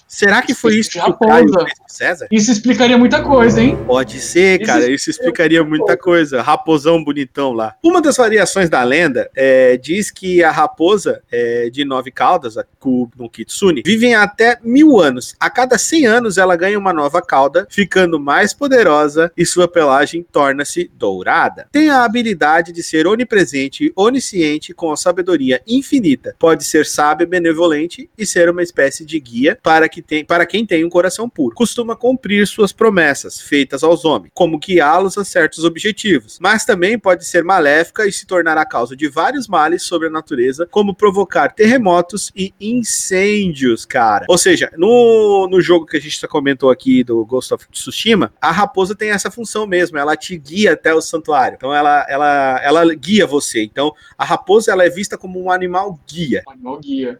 [0.06, 1.30] Será que foi isso que o Raposa.
[1.30, 2.28] Caio fez com César?
[2.30, 3.78] Isso explicaria muita coisa, hein?
[3.86, 4.90] Pode ser, Isso cara.
[4.90, 6.42] Isso explicaria muita coisa.
[6.42, 7.74] Raposão bonitão lá.
[7.82, 12.64] Uma das variações da lenda é, diz que a raposa é, de nove caudas, a
[12.78, 15.34] Ku no Kitsune, vivem até mil anos.
[15.38, 20.26] A cada 100 anos ela ganha uma nova cauda, ficando mais poderosa e sua pelagem
[20.30, 21.68] torna-se dourada.
[21.70, 26.34] Tem a habilidade de ser onipresente e onisciente com a sabedoria infinita.
[26.38, 30.64] Pode ser sábia, benevolente e ser uma espécie de guia para, que tem, para quem
[30.66, 31.54] tem um coração puro.
[31.54, 37.24] Costuma cumprir suas promessas feitas aos homens, como guiá-los a certos objetivos, mas também pode
[37.24, 41.52] ser maléfica e se tornar a causa de vários males sobre a natureza, como provocar
[41.54, 44.26] terremotos e incêndios, cara.
[44.28, 48.32] Ou seja, no, no jogo que a gente já comentou aqui do Ghost of Tsushima,
[48.40, 51.56] a raposa tem essa função mesmo, ela te guia até o santuário.
[51.56, 53.62] Então ela, ela, ela guia você.
[53.62, 56.42] Então a raposa ela é vista como um animal guia.
[56.46, 57.18] Animal guia.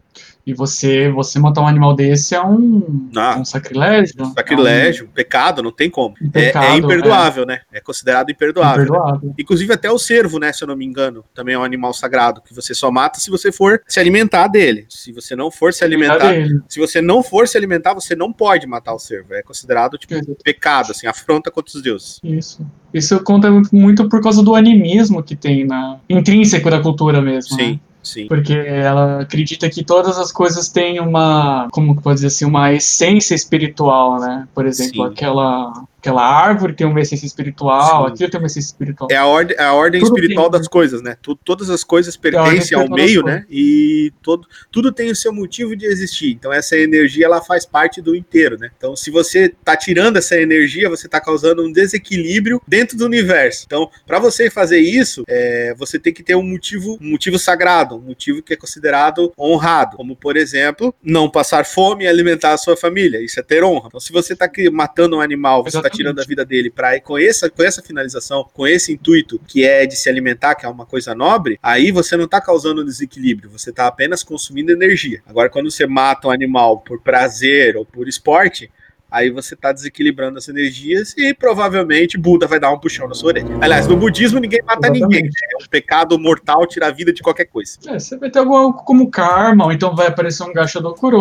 [0.51, 3.37] E você, você matar um animal desse é um, Ah.
[3.39, 4.15] um sacrilégio.
[4.35, 6.17] Sacrilégio, pecado, não tem como.
[6.21, 7.61] Um É- é, pecado, imperdoável, né?
[7.73, 8.79] É considerado É imperdoável.
[8.79, 8.85] né?
[8.89, 9.35] imperdoável.
[9.39, 10.53] Inclusive até o cervo, né?
[10.53, 13.31] Se eu não me engano, também é um animal sagrado que você só mata se
[13.31, 14.87] você for se alimentar dele.
[14.89, 16.35] Se você não for se alimentar,
[16.69, 19.33] se você não for se alimentar, você não pode matar o cervo.
[19.35, 22.19] É considerado tipo pecado, assim, afronta contra os deuses.
[22.25, 22.67] Isso.
[22.93, 27.57] Isso conta muito por causa do animismo que tem na intrínseco da cultura mesmo.
[27.57, 27.79] né?
[28.03, 28.27] Sim.
[28.27, 32.73] Porque ela acredita que todas as coisas têm uma, como que pode dizer assim, uma
[32.73, 34.49] essência espiritual, né?
[34.55, 35.13] Por exemplo, Sim.
[35.13, 38.13] aquela, aquela árvore tem uma essência espiritual, Sim.
[38.15, 39.09] aquilo tem uma essência espiritual.
[39.13, 41.17] É a ordem, é a ordem Tudo espiritual tem, das coisas, né?
[41.21, 43.45] Tu- todas as coisas pertencem ao meio, né?
[43.51, 46.31] E todo, tudo tem o seu motivo de existir.
[46.33, 48.71] Então essa energia ela faz parte do inteiro, né?
[48.77, 53.65] Então se você tá tirando essa energia, você tá causando um desequilíbrio dentro do universo.
[53.67, 57.97] Então para você fazer isso, é, você tem que ter um motivo, um motivo sagrado,
[57.97, 62.59] um motivo que é considerado honrado, como por exemplo, não passar fome e alimentar a
[62.59, 63.23] sua família.
[63.23, 63.89] Isso é ter honra.
[63.89, 66.97] Então se você tá aqui matando um animal, você tá Tirando a vida dele para
[66.97, 70.65] ir com essa, com essa finalização, com esse intuito que é de se alimentar, que
[70.65, 75.23] é uma coisa nobre, aí você não tá causando desequilíbrio, você tá apenas consumindo energia.
[75.27, 78.71] Agora, quando você mata um animal por prazer ou por esporte,
[79.11, 83.29] aí você tá desequilibrando as energias e provavelmente Buda vai dar um puxão na sua
[83.29, 83.49] orelha.
[83.61, 85.03] Aliás, no budismo ninguém mata Exatamente.
[85.03, 85.31] ninguém, né?
[85.61, 87.79] é um pecado mortal tirar a vida de qualquer coisa.
[87.87, 91.21] É, você vai ter algo como karma, ou então vai aparecer um gacha do Kuro,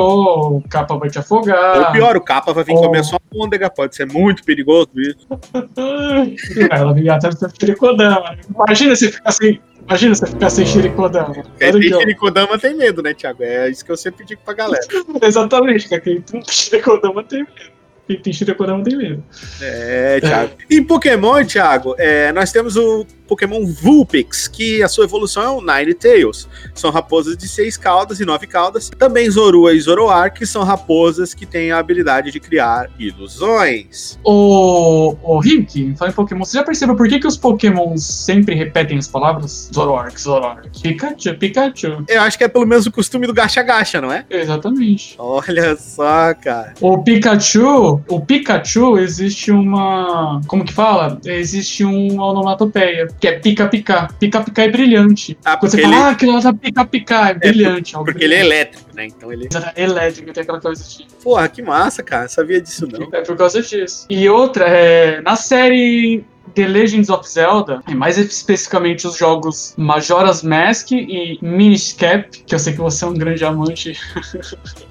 [0.58, 1.88] o capa vai te afogar.
[1.88, 2.82] Ou pior, o capa vai vir Oh.
[2.82, 5.28] comer só a môndega, pode ser muito perigoso isso.
[6.72, 8.38] Ela vinha até no Shirikodama.
[8.54, 9.60] Imagina se ficar sem.
[9.88, 11.32] Imagina se ficar sem Shirikodama.
[11.32, 12.00] Aqui, ó.
[12.00, 13.44] Shirikodama tem medo, né, Thiago?
[13.44, 14.86] É isso que eu sempre digo pra galera.
[15.22, 16.02] Exatamente, cara.
[16.02, 17.79] Quem tem Shirikodama tem medo.
[18.10, 19.24] Quem tem Shirikodama tem medo.
[19.62, 20.54] É, Thiago.
[20.68, 25.62] Em Pokémon, Thiago, é, nós temos o Pokémon Vulpix, que a sua evolução é o
[25.62, 26.50] Nine Tails.
[26.74, 28.90] São raposas de seis caudas e nove caudas.
[28.98, 34.18] Também Zorua e Zoroark, que são raposas que têm a habilidade de criar ilusões.
[34.24, 38.56] Ô, ô Rick, fala em Pokémon, você já percebeu por que, que os Pokémon sempre
[38.56, 39.70] repetem as palavras?
[39.72, 40.82] Zoroark, Zoroark.
[40.82, 42.04] Pikachu, Pikachu.
[42.08, 44.26] Eu acho que é pelo menos o costume do gacha-gacha, não é?
[44.32, 45.14] Exatamente.
[45.20, 46.74] Olha só, cara.
[46.82, 50.42] O Pikachu, o Pikachu existe uma.
[50.48, 51.20] Como que fala?
[51.26, 54.08] Existe um onomatopeia, que é pica-pica.
[54.20, 55.38] Pica-pica é brilhante.
[55.44, 57.96] Ah, Quando você porque fala, ele- ah, aquilo lá tá pica-pica, é brilhante.
[57.96, 58.56] algo Porque ele é brilhante.
[58.60, 59.06] elétrico, né?
[59.08, 59.50] Então ele.
[59.76, 61.08] É elétrico, tem aquela coisa de.
[61.24, 62.28] Porra, que massa, cara.
[62.28, 63.08] Sabia disso não.
[63.12, 64.06] É por causa disso.
[64.10, 66.24] E outra, é, na série
[66.56, 72.56] The Legends of Zelda, e mais especificamente os jogos Majora's Mask e Minish Cap, que
[72.56, 73.94] eu sei que você é um grande amante.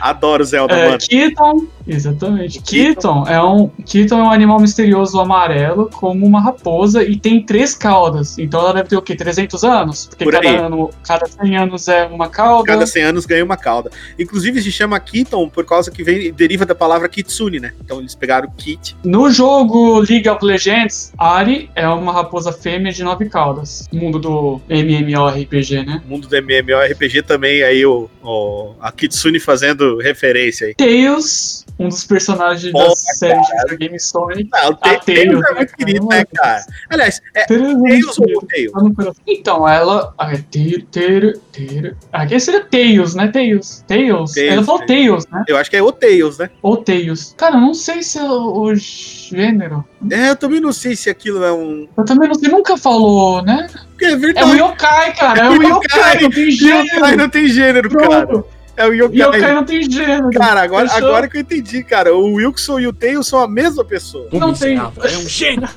[0.00, 0.98] Adoro Zelda, É, mano.
[0.98, 2.60] Keaton, exatamente.
[2.62, 7.74] Keaton é um Keaton é um animal misterioso amarelo, como uma raposa, e tem três
[7.74, 8.38] caudas.
[8.38, 9.14] Então ela deve ter o quê?
[9.16, 10.06] 300 anos?
[10.06, 12.64] Porque Por cada ano, cada 100 anos é uma cauda.
[12.64, 13.90] Cada 100 anos ganha uma cauda.
[14.18, 17.72] Inclusive se chama Kiton por causa que vem, deriva da palavra Kitsune, né?
[17.84, 18.96] Então eles pegaram Kit.
[19.04, 23.88] No jogo League of Legends, Ari é uma raposa fêmea de nove caudas.
[23.92, 26.02] Mundo do MMORPG, né?
[26.06, 30.74] Mundo do MMORPG também, aí o, o- a Kitsune fazendo referência aí.
[30.74, 34.50] Tails, um dos personagens Porra, da série de videogame Sonic.
[34.52, 36.64] Não, o A Tails é Tails, muito querido, né, cara?
[36.90, 39.16] Aliás, é Tails, Tails ou Tails?
[39.26, 40.14] Então, ela.
[40.18, 41.96] Ah, é ter, ter, ter.
[42.12, 43.28] Aqui seria Tails, né?
[43.28, 43.84] Tails.
[43.86, 44.32] Tails.
[44.32, 45.44] Tails, ela falou Tails, né?
[45.48, 46.50] Eu acho que é o Tails, né?
[46.62, 47.34] Ou Tails.
[47.36, 49.84] Cara, eu não sei se é o, o gênero.
[50.10, 51.88] É, eu também não sei se aquilo é um.
[51.96, 53.68] Eu também não sei, nunca falou, né?
[54.00, 55.40] É É o Yokai, cara.
[55.46, 57.16] É o Yokai, não tem Yokai gênero.
[57.16, 58.44] não tem gênero, cara.
[58.78, 59.40] É o Yokai.
[59.40, 60.30] Yokai não tem gênero.
[60.30, 62.14] Cara, agora, agora que eu entendi, cara.
[62.14, 64.28] O Wilson e o Tails são a mesma pessoa.
[64.32, 64.78] Não tem.
[64.78, 65.68] É um gênio.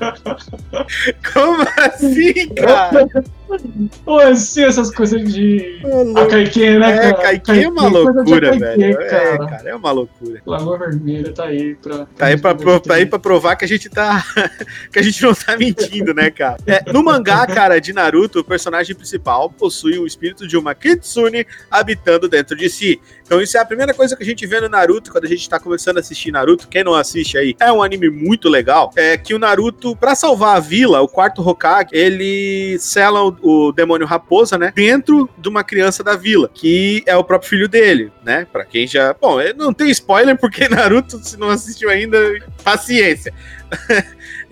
[1.32, 3.08] Como assim, cara?
[4.04, 5.80] Pô, assim, essas coisas de.
[5.84, 6.26] Ô, A.
[6.26, 7.58] Kaiken, né, É, cara?
[7.60, 8.84] É uma coisa de loucura, velho.
[8.84, 9.46] É, cara.
[9.46, 10.40] cara, é uma loucura.
[10.46, 12.06] Lagoa Vermelha tá aí pra.
[12.16, 14.24] Tá aí pra, pro- tá aí pra provar que a gente tá.
[14.92, 16.56] que a gente não tá mentindo, né, cara?
[16.66, 21.46] É, no mangá, cara, de Naruto, o personagem principal possui o espírito de uma Kitsune
[21.70, 23.00] habitando dentro de si.
[23.24, 25.48] Então, isso é a primeira coisa que a gente vê no Naruto quando a gente
[25.48, 26.68] tá começando a assistir Naruto.
[26.68, 28.90] Quem não assiste aí, é um anime muito legal.
[28.96, 33.72] É que o Naruto, pra salvar a vila, o quarto Hokage, ele sela o, o
[33.72, 34.72] demônio raposa, né?
[34.74, 38.46] Dentro de uma criança da vila, que é o próprio filho dele, né?
[38.50, 39.14] Pra quem já.
[39.20, 42.18] Bom, não tem spoiler, porque Naruto, se não assistiu ainda,
[42.62, 43.34] paciência.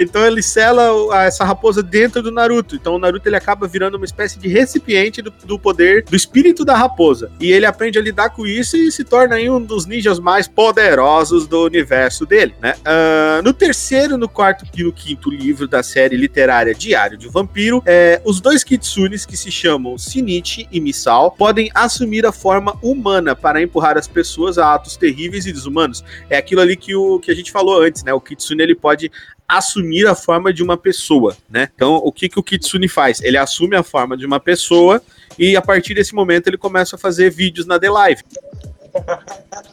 [0.00, 0.90] Então ele sela
[1.24, 2.74] essa raposa dentro do Naruto.
[2.74, 6.64] Então o Naruto ele acaba virando uma espécie de recipiente do, do poder do espírito
[6.64, 7.30] da raposa.
[7.38, 10.48] E ele aprende a lidar com isso e se torna aí um dos ninjas mais
[10.48, 12.74] poderosos do universo dele, né?
[12.84, 17.82] Ah, no terceiro, no quarto e no quinto livro da série literária Diário de Vampiro,
[17.84, 23.36] é, os dois kitsunes que se chamam Shinichi e Misao podem assumir a forma humana
[23.36, 26.02] para empurrar as pessoas a atos terríveis e desumanos.
[26.28, 28.12] É aquilo ali que, o, que a gente falou antes, né?
[28.12, 29.10] O kitsune ele pode
[29.56, 31.68] assumir a forma de uma pessoa, né?
[31.74, 33.20] Então, o que, que o Kitsune faz?
[33.20, 35.02] Ele assume a forma de uma pessoa
[35.38, 38.22] e a partir desse momento ele começa a fazer vídeos na The Live.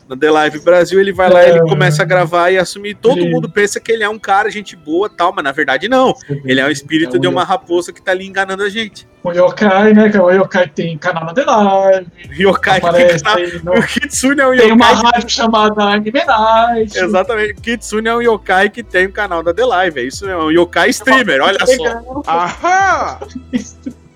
[0.08, 2.96] Na The Live Brasil, ele vai lá, ele começa a gravar e assumir.
[2.96, 5.88] Todo Ele- mundo pensa que ele é um cara, gente boa tal, mas na verdade
[5.90, 6.14] não.
[6.46, 9.08] Ele é o espírito de uma raposa que tá ali enganando a gente.
[9.24, 10.10] O Yokai, né?
[10.10, 12.08] Que o Yokai tem canal na The Live.
[12.40, 15.12] Yokai tem canal- no- O Kitsune é um Tem uma yokai.
[15.12, 16.98] rádio chamada Anime Night.
[16.98, 17.54] Exatamente.
[17.54, 20.00] O Kitsune é um yokai que tem um canal da The Live.
[20.00, 21.72] É isso, é um yokai streamer, olha só.
[21.72, 22.24] Legal.
[22.26, 23.20] Aham!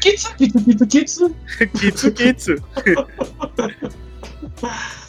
[0.00, 1.36] Kitsu, kitsu, kitsu, kitsu.
[1.78, 2.54] Kitsu Kitsu.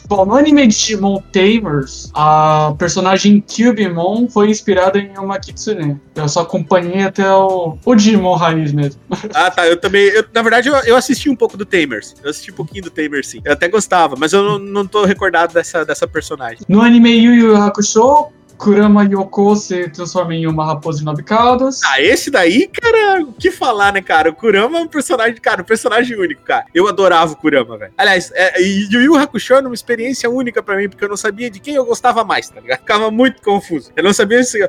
[0.08, 5.98] Bom, no anime de Digimon Tamers, a personagem Cubemon foi inspirada em uma Kitsune.
[6.14, 9.00] Eu só acompanhei até o, o Digimon raiz mesmo.
[9.32, 9.66] Ah, tá.
[9.66, 10.02] Eu também.
[10.08, 12.14] eu- na verdade, eu, eu assisti um pouco do Tamers.
[12.22, 13.40] Eu assisti um pouquinho do Tamers, sim.
[13.44, 16.58] Eu até gostava, mas eu não, não tô recordado dessa, dessa personagem.
[16.68, 18.26] No anime Yu Yu Hakusho,
[18.62, 21.80] Kurama Yoko se transforma em uma raposa de nove caudas.
[21.84, 24.30] Ah, esse daí, cara, o que falar, né, cara?
[24.30, 26.66] O Kurama é um personagem, cara, um personagem único, cara.
[26.72, 27.92] Eu adorava o Kurama, velho.
[27.98, 31.16] Aliás, é, e Yu Yu Hakusho era uma experiência única pra mim, porque eu não
[31.16, 32.78] sabia de quem eu gostava mais, tá ligado?
[32.78, 33.90] Ficava muito confuso.
[33.96, 34.60] Eu não sabia se.
[34.60, 34.68] eu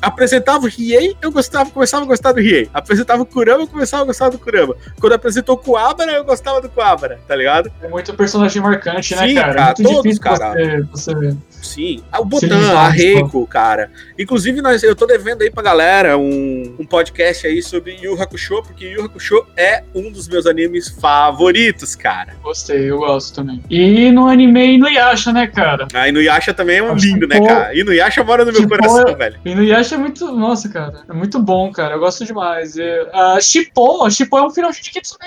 [0.00, 2.70] apresentava o Riei, eu gostava, começava a gostar do Riei.
[2.72, 4.74] Apresentava o Kurama, eu começava a gostar do Kurama.
[4.98, 7.70] Quando apresentou o Kuwabara, eu gostava do Kuwabara, tá ligado?
[7.82, 9.54] É muito personagem marcante, né, Sim, cara?
[9.54, 10.86] cara, é muito todos, difícil cara.
[10.90, 11.36] você, você
[11.74, 12.02] Sim.
[12.12, 13.90] Ah, o limpar, a Reiko, cara.
[14.18, 18.62] Inclusive, nós, eu tô devendo aí pra galera um, um podcast aí sobre Yu Hakusho,
[18.62, 22.34] porque Yu Hakusho é um dos meus animes favoritos, cara.
[22.42, 23.62] Gostei, eu gosto também.
[23.68, 25.88] E no anime Inuyasha, né, cara?
[25.94, 27.74] A Inuyasha também é um Acho lindo, né, pô- cara?
[27.76, 29.38] Inuyasha mora no meu que coração, pô- velho.
[29.44, 30.30] Inuyasha é muito.
[30.32, 31.02] Nossa, cara.
[31.08, 31.94] É muito bom, cara.
[31.94, 32.76] Eu gosto demais.
[32.76, 35.18] E, a Shippo, Shippo é um filhote de Kitsune.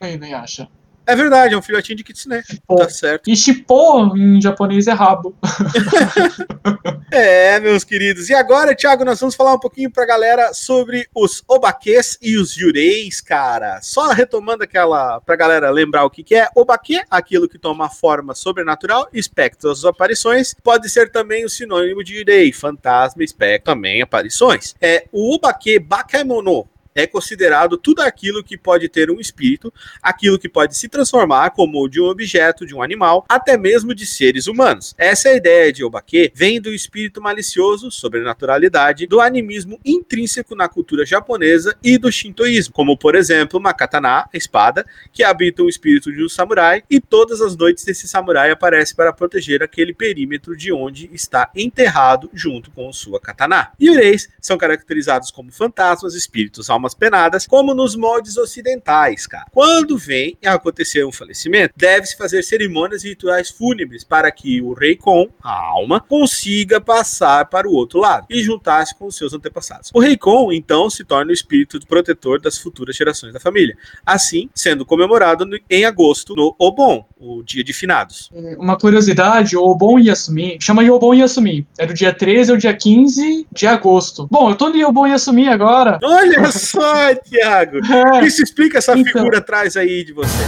[0.00, 0.68] No Inuyasha.
[1.06, 2.42] É verdade, é um filhotinho de Kitsune.
[2.66, 2.76] Pô.
[2.76, 3.30] Tá certo.
[3.30, 5.36] E Shippo em japonês é rabo.
[7.10, 8.28] É, meus queridos.
[8.28, 12.56] E agora, Thiago, nós vamos falar um pouquinho pra galera sobre os obaques e os
[12.56, 13.80] yureis, cara.
[13.80, 16.48] Só retomando aquela, pra galera lembrar o que, que é.
[16.54, 20.54] Obaque, aquilo que toma forma sobrenatural, espectros, aparições.
[20.62, 24.74] Pode ser também o sinônimo de yurei, fantasma, espectro, também aparições.
[24.80, 29.72] É, o obaque bakemono é considerado tudo aquilo que pode ter um espírito,
[30.02, 34.06] aquilo que pode se transformar como de um objeto, de um animal, até mesmo de
[34.06, 34.94] seres humanos.
[34.96, 41.04] Essa é ideia de Obake, vem do espírito malicioso, sobrenaturalidade, do animismo intrínseco na cultura
[41.04, 46.10] japonesa e do shintoísmo, como por exemplo, uma katana, a espada, que habita o espírito
[46.10, 50.72] de um samurai e todas as noites esse samurai aparece para proteger aquele perímetro de
[50.72, 53.72] onde está enterrado junto com sua katana.
[53.80, 59.46] Yureis são caracterizados como fantasmas, espíritos, almas penadas, como nos moldes ocidentais, cara.
[59.52, 64.72] Quando vem a acontecer um falecimento, deve-se fazer cerimônias e rituais fúnebres para que o
[64.72, 69.32] rei Kon, a alma, consiga passar para o outro lado e juntar-se com os seus
[69.32, 69.90] antepassados.
[69.94, 74.48] O rei Kon, então, se torna o espírito protetor das futuras gerações da família, assim
[74.54, 78.30] sendo comemorado em agosto no Obon, o dia de finados.
[78.58, 83.46] Uma curiosidade, o Obon Yasumi, chama Yobon Yasumi, é do dia 13 ao dia 15
[83.52, 84.28] de agosto.
[84.30, 85.98] Bom, eu tô no Yobon Yasumi agora.
[86.02, 86.75] Olha só,
[87.24, 87.78] Thiago!
[88.22, 88.26] É.
[88.26, 89.12] Isso explica essa Então.
[89.12, 90.44] figura atrás aí de você.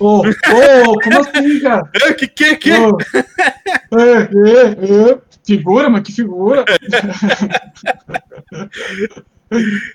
[0.00, 1.88] Ô, ô, como assim, cara?
[2.18, 2.72] Que que que?
[2.72, 2.96] Ô.
[3.98, 4.12] É,
[4.50, 5.18] é, é.
[5.46, 6.64] Figura, mas que figura.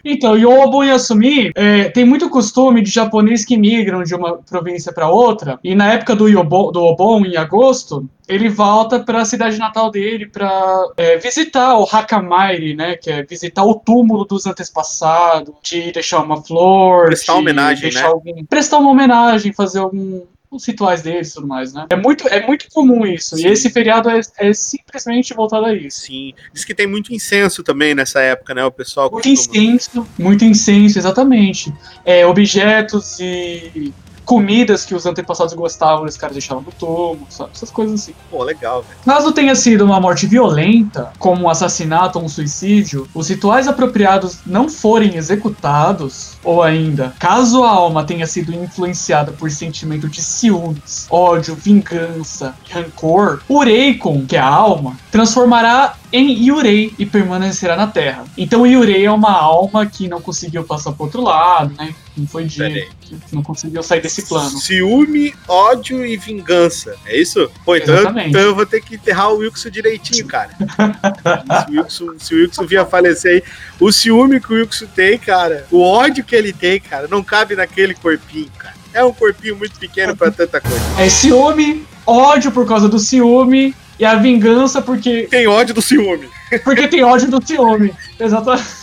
[0.04, 5.10] Então, Yobo Yasumi é, tem muito costume de japoneses que migram de uma província para
[5.10, 5.60] outra.
[5.64, 9.90] E na época do, Yobo, do Obon, em agosto, ele volta para a cidade natal
[9.90, 10.86] dele para
[11.22, 12.96] visitar o Hakamairi, né?
[12.96, 18.02] Que é visitar o túmulo dos antepassados, de deixar uma flor, Prestar de homenagem, né?
[18.50, 20.22] prestar uma homenagem, fazer algum
[20.52, 21.86] os rituais deles e tudo mais, né?
[21.90, 23.38] É muito, é muito comum isso.
[23.38, 23.46] Sim.
[23.48, 26.02] E esse feriado é, é simplesmente voltado a isso.
[26.02, 26.34] Sim.
[26.52, 28.66] Diz que tem muito incenso também nessa época, né?
[28.66, 31.72] O pessoal Muito costuma- incenso, muito incenso, exatamente.
[32.04, 33.94] É, objetos e
[34.30, 37.50] comidas que os antepassados gostavam, os caras deixavam no túmulo, sabe?
[37.52, 38.14] Essas coisas assim.
[38.30, 39.00] Pô, legal, velho.
[39.04, 44.42] Caso tenha sido uma morte violenta, como um assassinato ou um suicídio, os rituais apropriados
[44.46, 51.08] não forem executados, ou ainda, caso a alma tenha sido influenciada por sentimento de ciúmes,
[51.10, 57.88] ódio, vingança, rancor, o Reikon, que é a alma, transformará em Yurei e permanecerá na
[57.88, 58.26] Terra.
[58.38, 61.94] Então Yurei é uma alma que não conseguiu passar pro outro lado, né?
[62.18, 62.90] Não foi de,
[63.32, 64.50] não conseguiu sair desse plano.
[64.50, 66.96] Ciúme, ódio e vingança.
[67.06, 67.50] É isso?
[67.64, 70.50] Pô, então, eu, então eu vou ter que enterrar o Wilson direitinho, cara.
[70.58, 73.44] se, o Wilson, se o Wilson vier falecer aí,
[73.80, 77.56] o ciúme que o Wilson tem, cara, o ódio que ele tem, cara, não cabe
[77.56, 78.76] naquele corpinho, cara.
[78.94, 80.84] É um corpinho muito pequeno pra tanta coisa.
[80.98, 86.30] É ciúme, ódio por causa do ciúme e a vingança porque Tem ódio do ciúme.
[86.64, 87.94] porque tem ódio do ciúme.
[88.20, 88.80] Exatamente.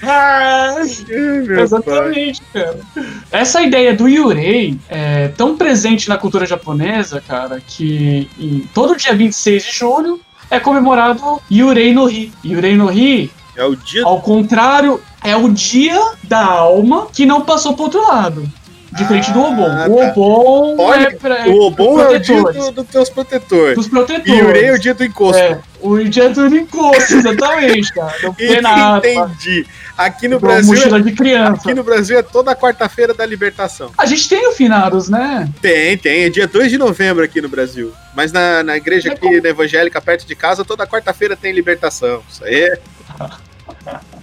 [0.00, 0.86] Pai.
[1.60, 2.78] Exatamente, cara.
[3.32, 9.14] Essa ideia do Yurei é tão presente na cultura japonesa, cara, que em todo dia
[9.14, 10.20] 26 de julho
[10.50, 12.32] é comemorado Yurei no Hi.
[12.44, 17.40] Yurei no Hi, É o dia ao contrário, é o dia da alma que não
[17.42, 18.48] passou pro outro lado.
[18.90, 19.66] Diferente do Obon.
[19.70, 20.12] Ah, O tá.
[20.16, 23.76] Obon Olha, é pra, O Obon é o dia do- dos teus protetores.
[23.76, 24.42] dos E protetores.
[24.42, 25.42] o Urei é o dia do encosto.
[25.42, 28.14] É, o dia do encosto, exatamente, cara.
[28.22, 29.06] Não nada.
[29.08, 29.66] Entendi.
[29.96, 30.72] Aqui no Brasil.
[30.74, 31.52] mochila de criança.
[31.54, 33.90] Aqui no Brasil é toda quarta-feira da libertação.
[33.98, 35.48] A gente tem o finados, né?
[35.60, 36.24] Tem, tem.
[36.24, 37.92] É dia 2 de novembro aqui no Brasil.
[38.14, 41.52] Mas na, na igreja Mas aqui, como- na evangélica, perto de casa, toda quarta-feira tem
[41.52, 42.22] libertação.
[42.30, 42.78] Isso aí é.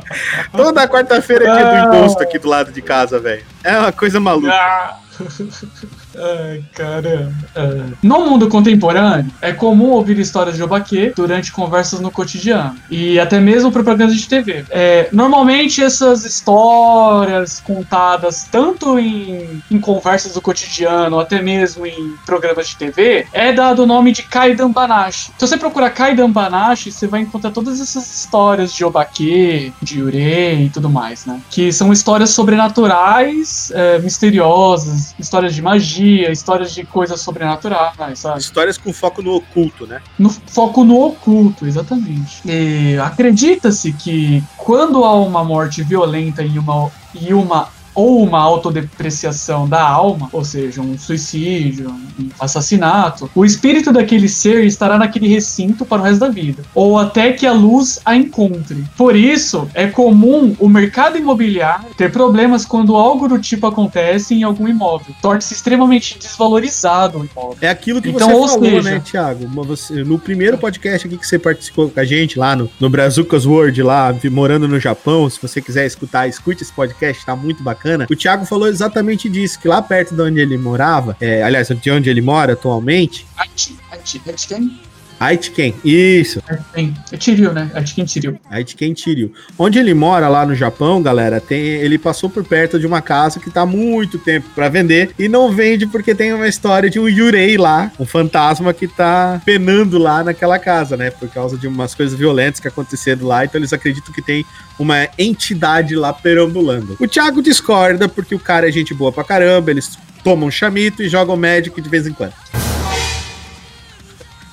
[0.56, 3.44] Toda quarta-feira é dia do encosto aqui do lado de casa, velho.
[3.62, 4.52] É uma coisa maluca.
[4.52, 4.98] Ah.
[6.16, 7.32] Ai, caramba.
[7.54, 7.84] É.
[8.02, 13.40] No mundo contemporâneo, é comum ouvir histórias de Obaque durante conversas no cotidiano e até
[13.40, 14.64] mesmo propaganda de TV.
[14.70, 22.68] É, normalmente, essas histórias contadas tanto em, em conversas do cotidiano, até mesmo em programas
[22.68, 25.32] de TV, é dado o nome de Kaidan Banashi.
[25.36, 30.66] Se você procurar Kaidan Banashi, você vai encontrar todas essas histórias de Obaque, de Yurei
[30.66, 31.40] e tudo mais, né?
[31.50, 38.40] Que são histórias sobrenaturais, é, misteriosas, histórias de magia, histórias de coisas sobrenaturais, sabe?
[38.40, 40.00] Histórias com foco no oculto, né?
[40.18, 42.42] No foco no oculto, exatamente.
[42.44, 49.68] E acredita-se que quando há uma morte violenta e uma, e uma ou uma autodepreciação
[49.68, 55.84] da alma, ou seja, um suicídio, um assassinato, o espírito daquele ser estará naquele recinto
[55.84, 58.84] para o resto da vida, ou até que a luz a encontre.
[58.96, 64.42] Por isso, é comum o mercado imobiliário ter problemas quando algo do tipo acontece em
[64.42, 65.14] algum imóvel.
[65.20, 67.56] Torna-se extremamente desvalorizado o imóvel.
[67.60, 69.46] É aquilo que Então, você ou falou, seja- né, Thiago?
[69.64, 73.46] Você- no primeiro podcast aqui que você participou com a gente, lá no, no Brazucas
[73.46, 77.81] World, lá, morando no Japão, se você quiser escutar, escute esse podcast, tá muito bacana.
[78.10, 81.90] O Thiago falou exatamente disso, que lá perto de onde ele morava, é, aliás, de
[81.90, 84.80] onde ele mora atualmente, hachi, hachi, quem?
[85.22, 86.42] Aitken, isso.
[86.72, 86.92] Tem.
[87.12, 87.70] É Tiril, né?
[87.86, 88.40] Chicken Tiril.
[88.50, 89.32] Aitken Tiryu.
[89.56, 93.38] Onde ele mora lá no Japão, galera, tem, ele passou por perto de uma casa
[93.38, 96.98] que tá há muito tempo pra vender e não vende porque tem uma história de
[96.98, 101.10] um Yurei lá, um fantasma que tá penando lá naquela casa, né?
[101.12, 104.44] Por causa de umas coisas violentas que aconteceram lá, então eles acreditam que tem
[104.76, 106.96] uma entidade lá perambulando.
[106.98, 111.08] O Thiago discorda porque o cara é gente boa pra caramba, eles tomam chamito e
[111.08, 112.34] jogam Magic de vez em quando.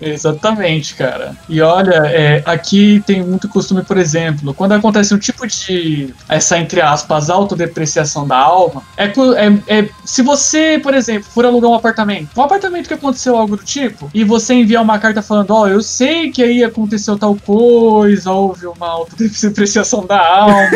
[0.00, 1.34] Exatamente, cara.
[1.48, 6.58] E olha, é, aqui tem muito costume, por exemplo, quando acontece um tipo de essa
[6.58, 11.74] entre aspas autodepreciação da alma, é, é, é- se você, por exemplo, for alugar um
[11.74, 15.66] apartamento, um apartamento que aconteceu algo do tipo, e você enviar uma carta falando, ó,
[15.68, 20.68] eu sei que aí aconteceu tal coisa, houve uma autodepreciação da alma.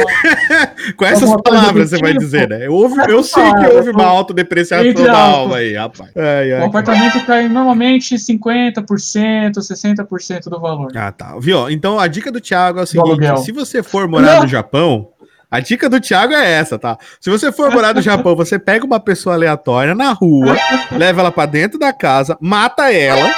[0.97, 2.25] Com essas palavras você vai tipo.
[2.25, 2.67] dizer, né?
[2.67, 6.11] Eu, ouvi, eu sei que houve uma autodepreciação da alma aí, rapaz.
[6.17, 6.65] Ai, O ai.
[6.67, 8.83] apartamento cai normalmente 50%,
[9.21, 10.91] 60% do valor.
[10.97, 11.37] Ah, tá.
[11.39, 11.69] Viu?
[11.71, 14.43] Então a dica do Thiago é o seguinte: se você for morar Não.
[14.43, 15.09] no Japão,
[15.51, 16.97] a dica do Thiago é essa, tá?
[17.21, 20.57] Se você for morar no Japão, você pega uma pessoa aleatória na rua,
[20.91, 23.31] leva ela pra dentro da casa, mata ela,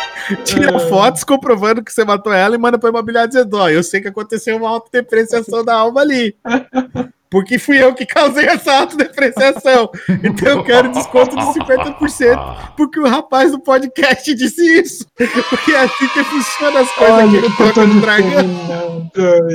[0.44, 0.78] tira É.
[0.88, 4.08] fotos comprovando que você matou ela e manda pra imobiliária dizendo: ó, eu sei que
[4.08, 6.36] aconteceu uma autodepreciação da alma ali.
[7.34, 9.90] Porque fui eu que causei essa autodepreciação.
[10.22, 15.04] Então eu quero desconto de 50%, porque o rapaz do podcast disse isso.
[15.50, 19.10] Porque é assim que funciona as coisas aqui no Toca do Dragão.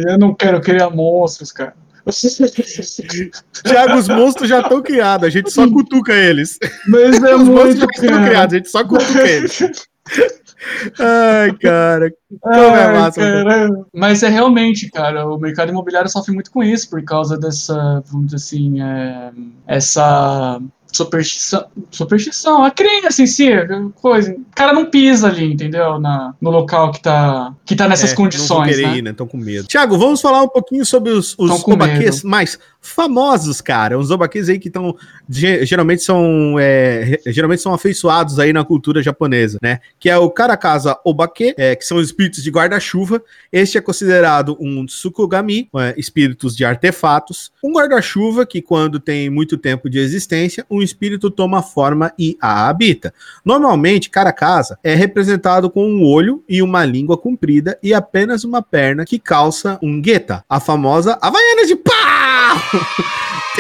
[0.10, 1.74] Eu não quero criar monstros, cara.
[3.64, 6.60] Thiago, os monstros já estão criados, a gente só cutuca eles.
[6.86, 9.58] Mas é Os monstros já estão criados, a gente só cutuca eles.
[11.00, 12.12] Ai, cara.
[12.42, 13.88] Como é Ai, massa, caramba.
[13.94, 18.28] Mas é realmente, cara, o mercado imobiliário sofre muito com isso, por causa dessa, vamos
[18.28, 19.32] dizer assim, é,
[19.68, 20.62] essa
[20.92, 23.50] superstição, superstição, a crença em si,
[23.96, 24.34] coisa.
[24.34, 26.00] O cara não pisa ali, entendeu?
[26.00, 28.98] Na, no local que tá, que tá nessas É, Não condições, querer né?
[28.98, 29.14] ir, né?
[29.14, 29.68] Com medo.
[29.68, 34.00] Tiago, vamos falar um pouquinho sobre os, os obaquês mais famosos, cara.
[34.00, 34.96] Os obaquês aí que estão
[35.30, 39.80] geralmente são é, geralmente são afeiçoados aí na cultura japonesa, né?
[40.00, 43.22] Que é o Karakasa Obake, é, que são os espíritos de guarda-chuva.
[43.52, 47.52] Este é considerado um Tsukugami, é, espíritos de artefatos.
[47.64, 52.68] Um guarda-chuva que quando tem muito tempo de existência, um espírito toma forma e a
[52.70, 53.14] habita.
[53.44, 59.06] Normalmente, Karakasa é representado com um olho e uma língua comprida e apenas uma perna
[59.06, 62.29] que calça um gueta, a famosa Havaiana de pau!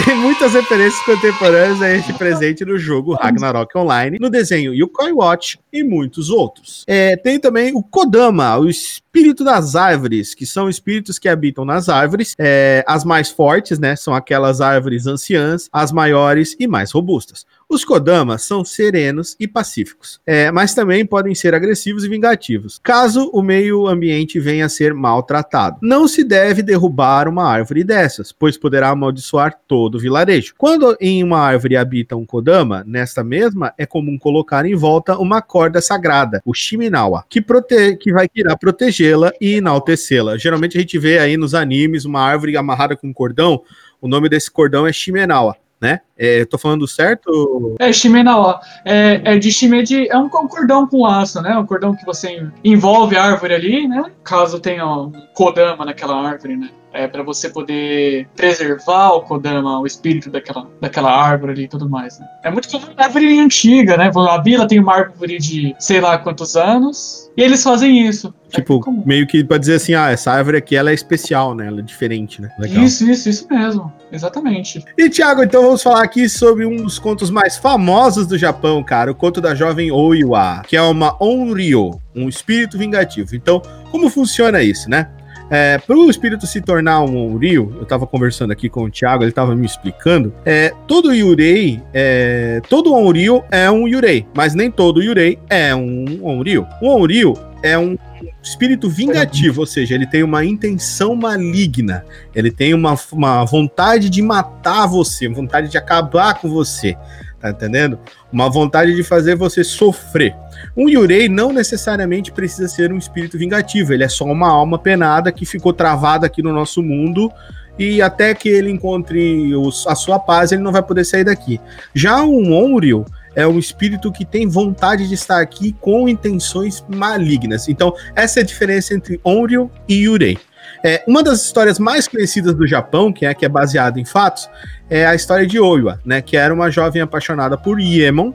[0.05, 5.59] Tem muitas referências contemporâneas a este presente no jogo Ragnarok Online, no desenho Yukoi Watch
[5.73, 6.83] e muitos outros.
[6.87, 11.89] É, tem também o Kodama, o espírito das árvores, que são espíritos que habitam nas
[11.89, 12.33] árvores.
[12.39, 17.45] É, as mais fortes, né, são aquelas árvores anciãs, as maiores e mais robustas.
[17.71, 23.29] Os Kodamas são serenos e pacíficos, é, mas também podem ser agressivos e vingativos, caso
[23.31, 25.77] o meio ambiente venha a ser maltratado.
[25.79, 30.55] Não se deve derrubar uma árvore dessas, pois poderá amaldiçoar todo o vilarejo.
[30.57, 35.39] Quando em uma árvore habita um Kodama, nesta mesma é comum colocar em volta uma
[35.39, 40.39] corda sagrada, o Shiminawa, que, prote que vai irá protegê-la e enaltecê-la.
[40.39, 43.61] Geralmente a gente vê aí nos animes uma árvore amarrada com um cordão,
[44.01, 45.55] o nome desse cordão é Shimenawa.
[45.81, 46.01] Né?
[46.17, 47.75] É, tô falando certo?
[47.79, 48.59] É, Shimenawa.
[48.83, 50.09] É, é de shime de.
[50.09, 51.57] É um cordão com laço, né?
[51.57, 54.11] Um cordão que você envolve a árvore ali, né?
[54.23, 56.69] Caso tenha um Kodama naquela árvore, né?
[56.91, 61.87] É para você poder preservar o Kodama, o espírito daquela, daquela árvore ali e tudo
[61.87, 62.25] mais, né?
[62.43, 64.11] É muito comum na árvore antiga, né?
[64.15, 68.33] A vila tem uma árvore de sei lá quantos anos, e eles fazem isso.
[68.51, 69.03] É Tipo, comum.
[69.05, 71.67] meio que pra dizer assim, ah, essa árvore aqui ela é especial, né?
[71.67, 72.49] Ela é diferente, né?
[72.57, 72.83] Legal.
[72.83, 73.93] Isso, isso, isso mesmo.
[74.11, 74.83] Exatamente.
[74.97, 79.11] E, Thiago, então vamos falar aqui sobre um dos contos mais famosos do Japão, cara.
[79.11, 83.35] O conto da jovem Oiwa, que é uma Onryo, um espírito vingativo.
[83.35, 83.61] Então,
[83.91, 85.09] como funciona isso, né?
[85.49, 89.23] É, para o espírito se tornar um Onryo, eu tava conversando aqui com o Thiago,
[89.23, 90.33] ele tava me explicando.
[90.45, 96.19] É, todo Yurei, é, todo Onryo é um Yurei, mas nem todo Yurei é um
[96.23, 96.67] Onryo.
[96.81, 97.33] Um Onryo
[97.63, 97.97] é um
[98.41, 104.21] espírito vingativo, ou seja, ele tem uma intenção maligna, ele tem uma, uma vontade de
[104.21, 106.95] matar você, vontade de acabar com você,
[107.39, 107.97] tá entendendo?
[108.31, 110.35] Uma vontade de fazer você sofrer.
[110.75, 115.31] Um Yurei não necessariamente precisa ser um espírito vingativo, ele é só uma alma penada
[115.31, 117.31] que ficou travada aqui no nosso mundo
[117.77, 121.61] e até que ele encontre os- a sua paz, ele não vai poder sair daqui.
[121.93, 127.69] Já um Onryo é um espírito que tem vontade de estar aqui com intenções malignas.
[127.69, 130.37] Então, essa é a diferença entre Onryo e Yurei.
[130.83, 134.49] É, uma das histórias mais conhecidas do Japão, que é que é baseada em fatos,
[134.89, 138.31] é a história de Oiwa, né, que era uma jovem apaixonada por Iemon,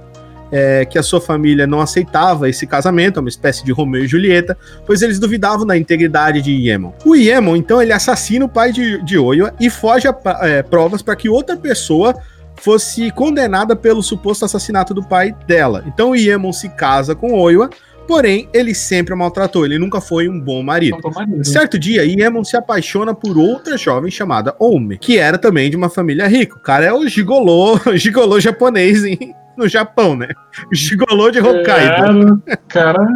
[0.53, 4.07] é, que a sua família não aceitava esse casamento, é uma espécie de Romeu e
[4.07, 6.93] Julieta, pois eles duvidavam da integridade de Iemon.
[7.05, 11.03] O Iemon, então, ele assassina o pai de, de Oiwa e foge a é, provas
[11.03, 12.15] para que outra pessoa
[12.57, 15.83] fosse condenada pelo suposto assassinato do pai dela.
[15.87, 17.69] Então Iemon se casa com Oiwa,
[18.07, 20.99] porém ele sempre a maltratou, ele nunca foi um bom marido.
[21.01, 21.45] Tô maneiro.
[21.45, 25.89] Certo dia, Iemon se apaixona por outra jovem chamada Ome, que era também de uma
[25.89, 26.57] família rica.
[26.57, 30.29] O cara é o gigolô, gigolô japonês em- no Japão, né?
[30.71, 32.43] O gigolô de Hokkaido.
[32.47, 33.07] É, cara.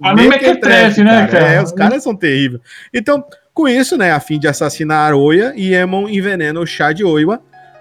[0.00, 0.38] A mesma é
[1.02, 1.46] né, cara?
[1.54, 2.62] É, os caras são terríveis.
[2.94, 7.40] Então, com isso, né, a fim de assassinar Oya, Iemon envenena o chá de Oiwa,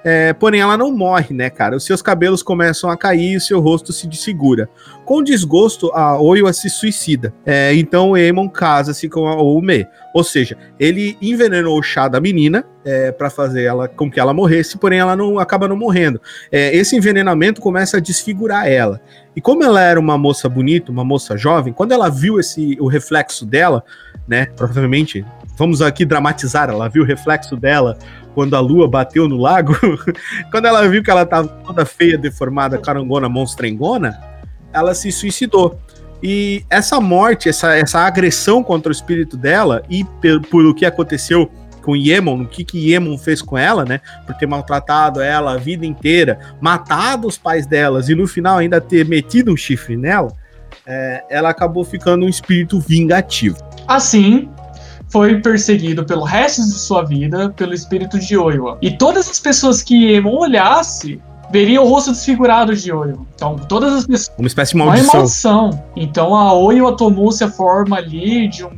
[0.10, 1.76] é, porém ela não morre, né, cara?
[1.76, 4.70] Os seus cabelos começam a cair e o seu rosto se desfigura.
[5.04, 7.34] Com desgosto, a Oiwa se suicida.
[7.46, 9.86] É, então Eamon casa-se com a Oume.
[10.14, 14.34] Ou seja, ele envenenou o chá da menina é, para fazer ela com que ela
[14.34, 16.22] morresse, porém ela não acaba não morrendo.
[16.50, 19.02] É, esse envenenamento começa a desfigurar ela.
[19.36, 22.88] E como ela era uma moça bonita, uma moça jovem, quando ela viu esse o
[22.88, 23.84] reflexo dela,
[24.26, 24.46] né?
[24.56, 25.26] Provavelmente,
[25.58, 27.98] vamos aqui dramatizar, ela viu o reflexo dela
[28.34, 29.76] quando a lua bateu no lago.
[30.52, 34.18] quando ela viu que ela tava toda feia, deformada, carangona, monstrengona,
[34.72, 35.80] ela se suicidou.
[36.22, 40.04] E essa morte, essa, essa agressão contra o espírito dela, e
[40.50, 41.50] por o que aconteceu
[41.82, 44.02] com Yemon, o que que Yemon fez com ela, né?
[44.26, 48.82] Por ter maltratado ela a vida inteira, matado os pais delas e no final ainda
[48.82, 50.32] ter metido um chifre nela,
[50.86, 53.58] é, ela acabou ficando um espírito vingativo.
[53.88, 54.50] Assim,
[55.10, 58.78] foi perseguido pelo resto de sua vida pelo espírito de Oiwa.
[58.82, 63.20] E todas as pessoas que Emon olhasse veriam o rosto desfigurado de Oiwa.
[63.36, 64.38] Então, todas as pessoas.
[64.38, 65.14] Uma espécie de Uma maldição.
[65.16, 65.84] maldição.
[65.96, 68.72] Então, a Oiwa tomou-se a forma ali de um.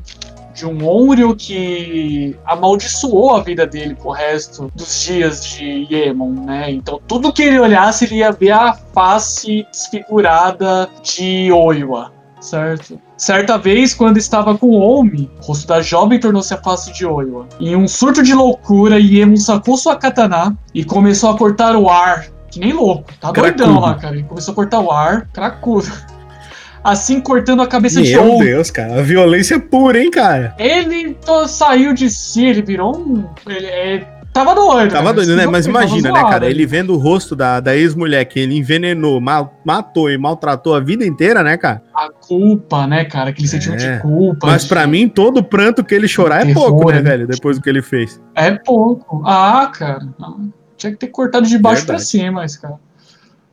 [0.52, 6.70] De um Onryo que amaldiçoou a vida dele pro resto dos dias de Yemon, né?
[6.70, 12.12] Então, tudo que ele olhasse, ele ia ver a face desfigurada de Oiwa,
[12.42, 13.00] certo?
[13.20, 17.48] Certa vez, quando estava com Omi, o rosto da jovem tornou-se a face de Oiwa.
[17.60, 22.28] Em um surto de loucura, Yemon sacou sua katana e começou a cortar o ar,
[22.50, 23.12] que nem louco.
[23.20, 23.80] Tá doidão Cracudo.
[23.82, 24.16] lá, cara.
[24.16, 25.92] Ele começou a cortar o ar, cracudo.
[26.82, 28.38] Assim cortando a cabeça de Meu.
[28.38, 29.00] Deus, cara.
[29.00, 30.56] A violência pura, hein, cara?
[30.58, 31.18] Ele
[31.50, 33.26] saiu de si, ele virou um.
[33.46, 34.92] Ele, ele tava doido.
[34.92, 35.14] Tava cara.
[35.16, 35.46] doido, né?
[35.48, 36.50] Mas imagina, né, cara?
[36.50, 40.80] Ele vendo o rosto da, da ex-mulher que ele envenenou, ma- matou e maltratou a
[40.80, 41.82] vida inteira, né, cara?
[41.94, 43.30] A culpa, né, cara?
[43.32, 43.96] Aquele sentimento É.
[43.98, 44.48] de culpa.
[44.48, 47.10] Mas de- pra mim, todo pranto que ele chorar é Terror, pouco, né, né?
[47.12, 47.28] velho?
[47.28, 48.22] Depois do que ele fez.
[48.36, 49.22] É pouco.
[49.26, 50.08] Ah, cara.
[50.20, 50.54] não.
[50.78, 52.10] Tinha que ter cortado de baixo pra Verdade.
[52.10, 52.76] cima esse cara.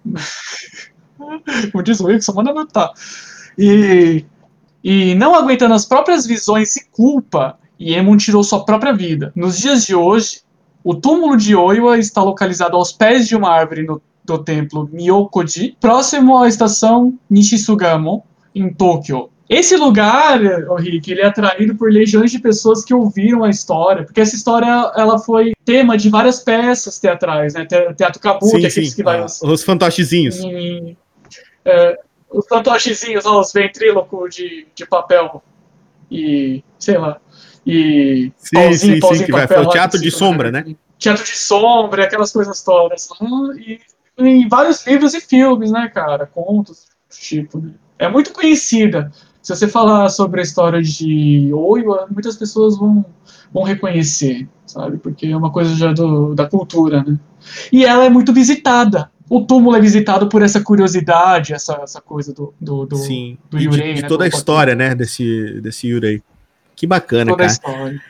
[1.73, 2.91] Como diz o Wilson, manda matar.
[3.59, 4.25] E,
[4.85, 9.33] e não aguentando as próprias visões e culpa, Iemon tirou sua própria vida.
[9.35, 10.41] Nos dias de hoje,
[10.89, 15.77] o túmulo de Oiwa está localizado aos pés de uma árvore no, do templo Myokoji,
[15.81, 19.31] próximo à estação Nishisugamo, em Tóquio.
[19.49, 24.05] Esse lugar, ô Rick, ele é atraído por legiões de pessoas que ouviram a história,
[24.05, 27.65] porque essa história ela foi tema de várias peças teatrais, né?
[27.65, 28.97] Te- Teatro Kabuki, sim, aqueles sim.
[28.97, 30.41] que vai Ah, os, os fantochezinhos.
[30.41, 30.97] em-
[31.65, 31.99] é,
[32.31, 35.41] os fantochezinhos, ó, os ventrílocos de, de papel
[36.11, 37.19] e, sei lá,
[37.67, 39.47] e Sim, sim, sim, que vai.
[39.47, 40.65] Foi o teatro de sombra, né?
[40.99, 43.09] Teatro de sombra, aquelas coisas todas.
[43.21, 43.27] Ah,
[43.59, 43.81] E
[44.19, 46.27] em vários livros e filmes, né, cara?
[46.27, 47.73] Contos, tipo, né?
[47.99, 49.11] É muito conhecida.
[49.43, 53.05] Se você falar sobre a história de Oiwa, muitas pessoas vão,
[53.53, 54.99] vão reconhecer, sabe?
[54.99, 57.19] Porque é uma coisa já do, da cultura, né?
[57.73, 59.11] E ela é muito visitada.
[59.29, 63.39] O túmulo é visitado por essa curiosidade, essa, essa coisa do, do, do Sim.
[63.51, 66.23] do E de, Yurei, de né, toda a história, né, desse, desse Yurei.
[66.77, 67.53] Que bacana, toda cara.
[67.53, 68.01] história.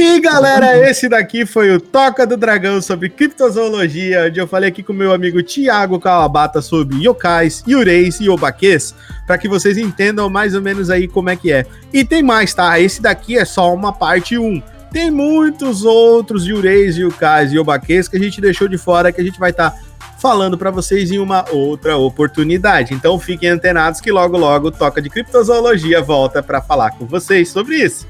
[0.00, 4.80] E galera, esse daqui foi o Toca do Dragão sobre criptozoologia, onde eu falei aqui
[4.80, 8.94] com meu amigo Thiago Kawabata sobre yokais, yureis e obaques,
[9.26, 11.66] para que vocês entendam mais ou menos aí como é que é.
[11.92, 12.78] E tem mais, tá?
[12.78, 14.62] Esse daqui é só uma parte 1.
[14.92, 19.24] Tem muitos outros yureis, yokais e obaques que a gente deixou de fora que a
[19.24, 19.74] gente vai estar
[20.20, 22.92] falando para vocês em uma outra oportunidade.
[22.94, 27.48] Então fiquem antenados que logo logo o Toca de Criptozoologia volta para falar com vocês
[27.48, 28.06] sobre isso.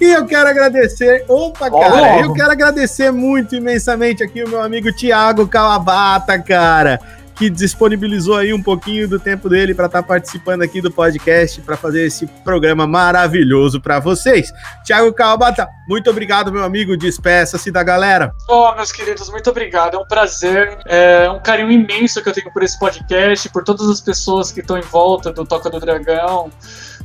[0.00, 2.24] E eu quero agradecer, opa, Logo, cara, logo.
[2.24, 7.00] eu quero agradecer muito imensamente aqui o meu amigo Thiago Kawabata, cara,
[7.34, 11.76] que disponibilizou aí um pouquinho do tempo dele para estar participando aqui do podcast para
[11.76, 14.52] fazer esse programa maravilhoso para vocês.
[14.84, 18.32] Thiago Kawabata, muito obrigado, meu amigo, despeça-se da galera.
[18.48, 19.96] Oh, meus queridos, muito obrigado.
[19.96, 23.88] É um prazer, é um carinho imenso que eu tenho por esse podcast, por todas
[23.88, 26.50] as pessoas que estão em volta do Toca do Dragão,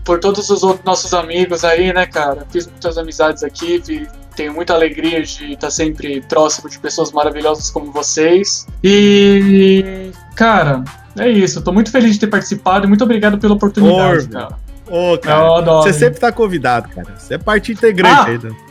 [0.04, 2.46] por todos os outros nossos amigos aí, né, cara?
[2.50, 7.70] Fiz muitas amizades aqui, vi- tenho muita alegria de estar sempre próximo de pessoas maravilhosas
[7.70, 8.66] como vocês.
[8.84, 10.84] E, cara,
[11.18, 11.62] é isso.
[11.62, 14.56] Tô muito feliz de ter participado e muito obrigado pela oportunidade, Ô, cara.
[14.90, 17.08] Ô, Eu cara, você sempre tá convidado, cara.
[17.18, 18.26] Você é parte integrante Ah!
[18.26, 18.38] aí.
[18.38, 18.70] do-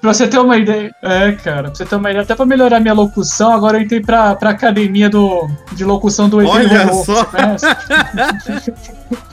[0.00, 0.90] Pra você ter uma ideia.
[1.02, 4.00] É, cara, pra você ter uma ideia, até pra melhorar minha locução, agora eu entrei
[4.00, 7.26] pra, pra academia do, de locução do Edir Olha só.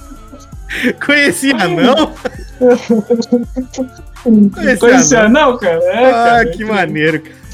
[1.05, 2.13] Conhecia, não?
[4.51, 5.51] Conhecia, Conhecia, não?
[5.51, 5.83] não, cara?
[5.83, 6.51] É, ah, cara.
[6.51, 7.47] que maneiro, cara.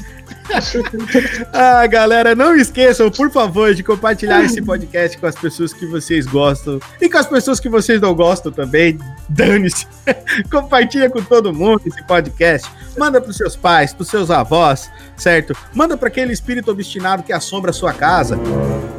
[1.52, 6.26] ah, galera, não esqueçam, por favor, de compartilhar esse podcast com as pessoas que vocês
[6.26, 8.98] gostam e com as pessoas que vocês não gostam também.
[9.28, 9.86] Dane-se.
[10.50, 12.70] Compartilha com todo mundo esse podcast.
[12.98, 15.56] Manda pros seus pais, pros seus avós, certo?
[15.72, 18.38] Manda para aquele espírito obstinado que assombra a sua casa.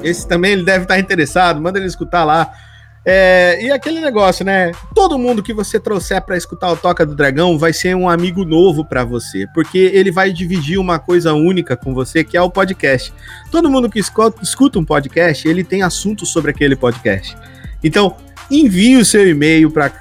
[0.02, 1.62] Esse também ele deve estar interessado.
[1.62, 2.52] Manda ele escutar lá.
[3.08, 4.72] É, e aquele negócio, né?
[4.96, 8.44] Todo mundo que você trouxer para escutar o Toca do Dragão vai ser um amigo
[8.44, 12.50] novo para você, porque ele vai dividir uma coisa única com você, que é o
[12.50, 13.14] podcast.
[13.52, 17.38] Todo mundo que escuta, escuta um podcast, ele tem assuntos sobre aquele podcast.
[17.84, 18.18] Então,
[18.50, 19.92] envie o seu e-mail para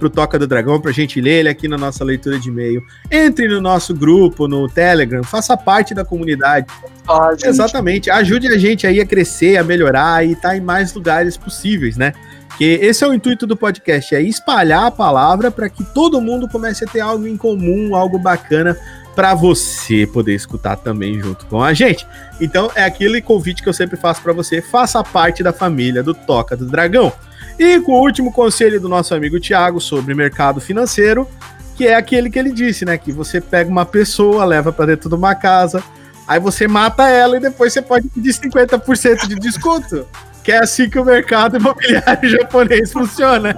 [0.00, 2.82] o Toca do Dragão para a gente ler ele aqui na nossa leitura de e-mail.
[3.10, 6.66] Entre no nosso grupo no Telegram, faça parte da comunidade.
[7.08, 7.34] Ah.
[7.42, 8.10] Exatamente.
[8.10, 12.12] Ajude a gente aí a crescer, a melhorar e estar em mais lugares possíveis, né?
[12.48, 16.48] Porque esse é o intuito do podcast, é espalhar a palavra para que todo mundo
[16.48, 18.76] comece a ter algo em comum, algo bacana
[19.14, 22.06] para você poder escutar também junto com a gente.
[22.40, 26.14] Então é aquele convite que eu sempre faço para você, faça parte da família do
[26.14, 27.12] Toca do Dragão.
[27.58, 31.28] E com o último conselho do nosso amigo Thiago sobre mercado financeiro,
[31.76, 35.08] que é aquele que ele disse, né, que você pega uma pessoa, leva para dentro
[35.08, 35.82] de uma casa,
[36.26, 40.08] Aí você mata ela e depois você pode pedir 50% de desconto.
[40.42, 43.54] Que é assim que o mercado imobiliário japonês funciona.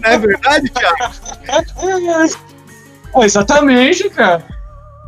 [0.00, 1.14] Não é verdade, Thiago?
[3.16, 4.44] É, exatamente, cara.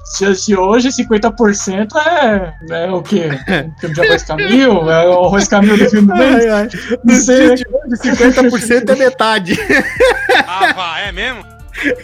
[0.08, 2.54] Se, se hoje 50% é,
[2.86, 3.28] é o quê?
[3.76, 4.90] O filme de arroz caminho?
[4.90, 6.34] É o arroz caminho do filme do mês?
[6.44, 6.68] Ai, ai.
[7.04, 7.54] Não No sei, dia né?
[7.56, 9.58] de hoje, 50% é metade.
[10.48, 11.44] Ah, vá, é mesmo?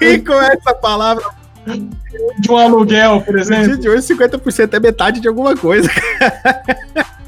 [0.01, 1.23] E com essa palavra,
[1.67, 3.79] De um aluguel, por no dia exemplo.
[3.79, 5.89] de hoje, 50% é metade de alguma coisa.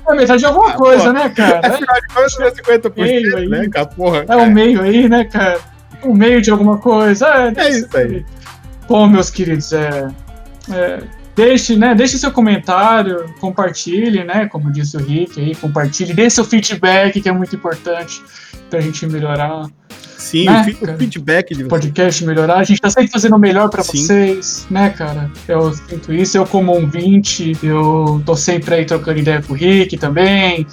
[0.06, 1.12] É metade de alguma Ah, coisa, pô.
[1.12, 1.60] né, cara?
[1.66, 3.48] Afinal de contas, é 50%, Meio aí.
[3.48, 3.86] né, cara?
[3.86, 4.24] Porra.
[4.28, 5.58] É o meio aí, né, cara?
[6.02, 7.26] O meio de alguma coisa.
[7.26, 8.24] É, É isso aí.
[8.88, 10.08] Bom, meus queridos, é,
[10.70, 11.02] é,
[11.34, 16.44] deixe, né, deixe seu comentário, compartilhe, né, como disse o Rick aí, compartilhe, dê seu
[16.44, 18.22] feedback, que é muito importante
[18.70, 19.66] pra gente melhorar,
[20.16, 20.98] Sim, Né, o cara?
[20.98, 22.56] feedback de podcast melhorar.
[22.56, 23.98] A gente tá sempre fazendo o melhor Sim.
[23.98, 25.30] vocês, né, cara?
[25.46, 29.56] Eu sinto isso, eu como um 20, eu tô sempre aí trocando ideia com o
[29.56, 30.66] Rick também,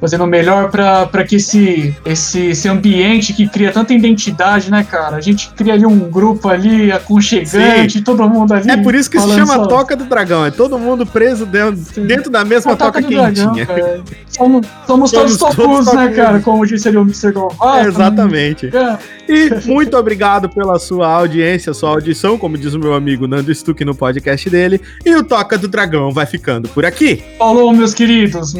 [0.00, 5.16] fazendo o melhor pra que esse, esse, esse ambiente que cria tanta identidade, né, cara?
[5.16, 8.70] A gente cria ali um grupo ali aconchegante, todo mundo ali.
[8.70, 10.44] É por isso que se chama só- Toca do Dragão.
[10.44, 13.66] É todo mundo preso dentro, dentro da mesma a toca, do dragão, quentinha.
[13.66, 14.02] cara.
[14.28, 16.40] Somos, somos todos Somos todos tocus, né, cara?
[16.40, 17.32] Como disse ali o Mr.
[17.32, 17.86] Dovato.
[17.88, 18.66] Exatamente.
[18.70, 18.98] né?
[19.28, 23.84] E muito obrigado pela sua audiência, sua audição, como diz o meu amigo Nando Stuck
[23.84, 24.80] no podcast dele.
[25.04, 27.22] E o Toca do Dragão vai ficando por aqui.
[27.38, 28.54] Falou, meus queridos.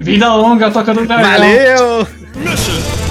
[0.00, 1.30] Vida longa, toca do dragão.
[1.30, 3.03] Valeu!